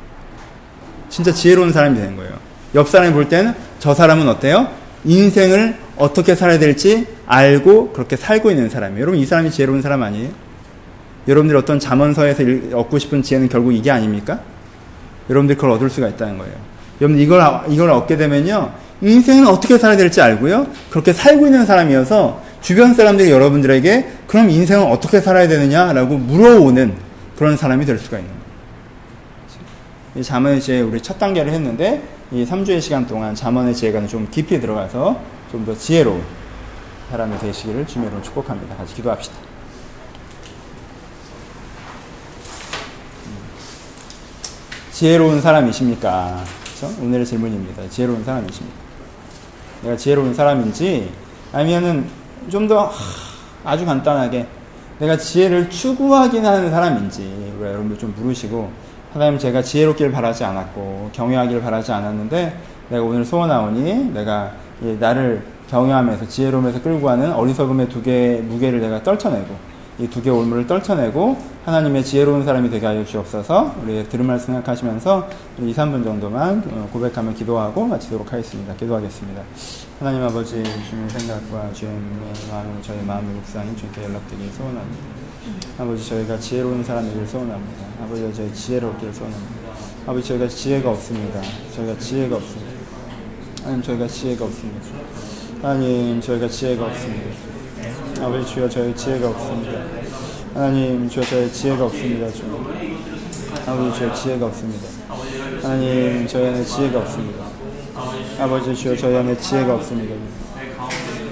[1.09, 2.39] 진짜 지혜로운 사람이 되는 거예요
[2.75, 4.69] 옆 사람이 볼 때는 저 사람은 어때요?
[5.05, 10.29] 인생을 어떻게 살아야 될지 알고 그렇게 살고 있는 사람이에요 여러분 이 사람이 지혜로운 사람 아니에요?
[11.29, 12.43] 여러분들이 어떤 자문서에서
[12.73, 14.41] 얻고 싶은 지혜는 결국 이게 아닙니까?
[15.29, 16.55] 여러분들이 그걸 얻을 수가 있다는 거예요
[17.01, 22.95] 여러분 이걸, 이걸 얻게 되면요 인생은 어떻게 살아야 될지 알고요 그렇게 살고 있는 사람이어서 주변
[22.95, 26.95] 사람들이 여러분들에게 그럼 인생은 어떻게 살아야 되느냐라고 물어오는
[27.37, 28.31] 그런 사람이 될 수가 있는
[30.15, 30.61] 거예요.
[30.61, 32.03] 지혜 우리 첫 단계를 했는데
[32.33, 35.21] 이 3주의 시간 동안 자문의 지혜가 좀 깊이 들어가서
[35.51, 36.23] 좀 더 지혜로운
[37.11, 38.77] 사람이 되시기를 주님으로 축복합니다.
[38.77, 39.37] 같이 기도합시다.
[44.93, 46.45] 지혜로운 사람이십니까?
[46.79, 47.03] 그렇죠?
[47.03, 47.89] 오늘의 질문입니다.
[47.89, 48.79] 지혜로운 사람이십니까?
[49.83, 51.11] 내가 지혜로운 사람인지
[51.53, 52.07] 아니면은
[52.49, 52.91] 좀 더
[53.65, 54.47] 아주 간단하게
[54.99, 58.71] 내가 지혜를 추구하긴 하는 사람인지 우리 여러분들 좀 물으시고
[59.13, 62.57] 하나님 제가 지혜롭길 바라지 않았고 경외하길 바라지 않았는데
[62.91, 64.53] 내가 오늘 소원하오니 내가
[64.99, 70.67] 나를 경외하면서 지혜로움에서 끌고 가는 어리석음의 두 개의 무게를 내가 떨쳐내고 이 두 개의 올무를
[70.67, 71.37] 떨쳐내고
[71.67, 77.35] 하나님의 지혜로운 사람이 되게 하여 주옵소서 우리 들은 말씀 생각하시면서 2, 3분 정도만 어, 고백하며
[77.35, 78.75] 기도하고 마치도록 하겠습니다.
[78.77, 79.43] 기도하겠습니다.
[79.99, 82.01] 하나님 아버지 주님의 생각과 주님의
[82.51, 85.30] 마음을 저희 마음의 묵상이 주님께 연락드리기 소원합니다.
[85.79, 87.85] 아버지 저희가 지혜로운 사람이길 소원합니다.
[88.03, 89.55] 아버지 저희 지혜롭기를 소원합니다.
[90.07, 91.41] 아버지 저희가 지혜가 없습니다.
[91.75, 92.71] 저희가 지혜가 없습니다.
[93.63, 94.87] 하나님 저희가 지혜가 없습니다.
[95.63, 97.31] 하나님 저희가 지혜가 없습니다.
[98.23, 99.73] 아버지 주여 저희 지혜가 없습니다.
[100.55, 102.31] 하나님 주여 저희 지혜가 없습니다.
[102.33, 102.43] 주
[103.67, 104.89] 아버지 주여 지혜가 없습니다.
[105.63, 107.45] 하나님 저희 안에 지혜가 없습니다.
[108.39, 110.15] 아버지 주여 저희 안에 지혜가 없습니다.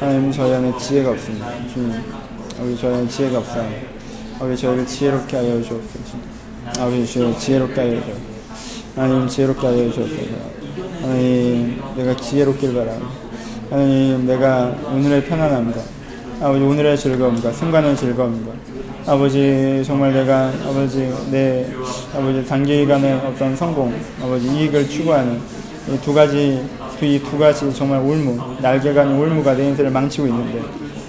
[0.01, 1.53] 하나님 저희 안에 지혜가 없습니다.
[1.73, 1.93] 주님
[2.59, 3.98] 아버지 저희 안에 지혜가 없어요.
[4.39, 6.17] 아버지 저희를 지혜롭게 하여 주옵소서.
[6.79, 8.19] 아버지 주여 지혜롭게 하여 주옵소서.
[8.97, 10.23] 하나님 지혜롭게 하여 주옵소서.
[11.03, 13.09] 하나님 내가 지혜롭길 바랍니다.
[13.71, 15.81] 하나님 내가 오늘의 편안함과
[16.41, 18.53] 아버지 오늘의 즐거움과 순간의 즐거움과
[19.07, 21.67] 아버지 정말 내가 아버지 내
[22.15, 25.41] 아버지 단기간의 어떤 성공 아버지 이익을 추구하는
[25.89, 26.63] 이 두 가지
[27.03, 30.63] 이 두 가지 정말 올무 날개가 아닌 올무가 내 인생을 망치고 있는데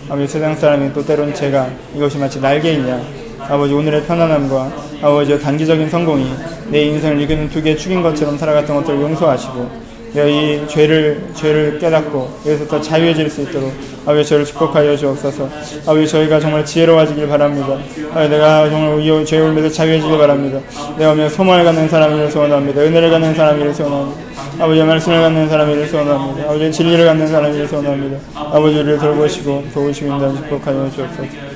[0.10, 4.72] 아버지 세상 사람이 또 때론 제가 이것이 마치 날개이냐 아버지 오늘의 편안함과
[5.02, 6.30] 아버지 단기적인 성공이
[6.70, 12.40] 내 인생을 이끄는 두 개의 축인 것처럼 살아갔던 것들을 용서하시고 내가 이 죄를 죄를 깨닫고
[12.46, 13.72] 여기서부터 자유해질 수 있도록
[14.06, 15.48] 아버지 저를 축복하여 주옵소서.
[15.86, 17.78] 아버지 저희가 정말 지혜로워지길 바랍니다.
[18.12, 20.60] 아버지 내가 정말 이 죄의 울면서 자유해지길 바랍니다.
[20.98, 22.82] 내가 오늘 소망을 갖는 사람이를 소원합니다.
[22.82, 24.20] 은혜를 갖는 사람이를 소원합니다.
[24.60, 26.50] 아버지 말씀을 갖는 사람이를 소원합니다.
[26.50, 28.18] 아버지 진리를 갖는 사람이를 소원합니다.
[28.34, 31.49] 아버지 우리를 돌보시고 도우시고 인도하 축복하여 주옵소서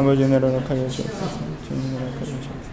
[0.00, 1.38] 아버지 은혜를 허락하여 주옵소서
[1.68, 2.70] 주님 은혜를 허락하여 주옵소서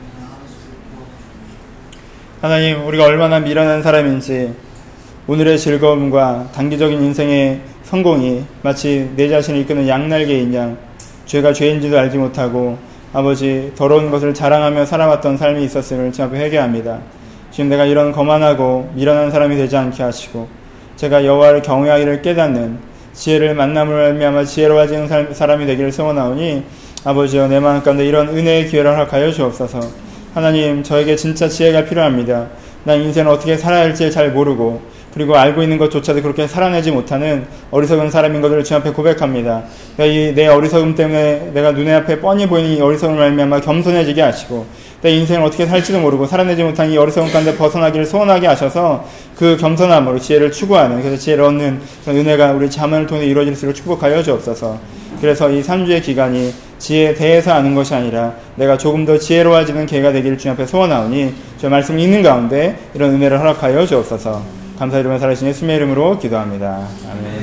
[2.39, 4.53] 하나님 우리가 얼마나 미련한 사람인지
[5.27, 10.77] 오늘의 즐거움과 단기적인 인생의 성공이 마치 내 자신을 이끄는 양날개인 양
[11.25, 12.77] 죄가 죄인지도 알지 못하고
[13.11, 16.99] 아버지 더러운 것을 자랑하며 살아왔던 삶이 있었음을 주 앞에 회개합니다.
[17.51, 20.47] 지금 내가 이런 거만하고 미련한 사람이 되지 않게 하시고
[20.95, 22.77] 제가 여호와를 경외하기를 깨닫는
[23.11, 29.31] 지혜를 만남을 알미암아 지혜로워지는 사람이 되기를 소원하오니 아버지여 내 마음 가운데 이런 은혜의 기회를 허락하여
[29.31, 29.79] 주옵소서
[30.33, 32.47] 하나님 저에게 진짜 지혜가 필요합니다.
[32.83, 34.81] 난 인생을 어떻게 살아야 할지 잘 모르고
[35.13, 39.63] 그리고 알고 있는 것조차도 그렇게 살아내지 못하는 어리석은 사람인 것을 주 앞에 고백합니다.
[39.97, 44.67] 내 어리석음 때문에 내가 눈에 앞에 뻔히 보이는 이 어리석음을 말미암아 겸손해지게 하시고
[45.01, 50.19] 내 인생을 어떻게 살지도 모르고 살아내지 못한 이 어리석음 가운데 벗어나기를 소원하게 하셔서 그 겸손함으로
[50.19, 54.77] 지혜를 추구하는 그래서 지혜를 얻는 은혜가 우리 자문을 통해 이루어질 수 있도록 축복하여 주옵소서.
[55.19, 60.37] 그래서 이 3주의 기간이 지혜에 대해서 아는 것이 아니라 내가 조금 더 지혜로워지는 계가 되기를
[60.37, 64.41] 주님 앞에 소원하오니 저 말씀이 있는 가운데 이런 은혜를 허락하여 주옵소서.
[64.77, 66.87] 감사 이름에 살아신 예수님의 이름으로 기도합니다.
[67.11, 67.36] 아멘.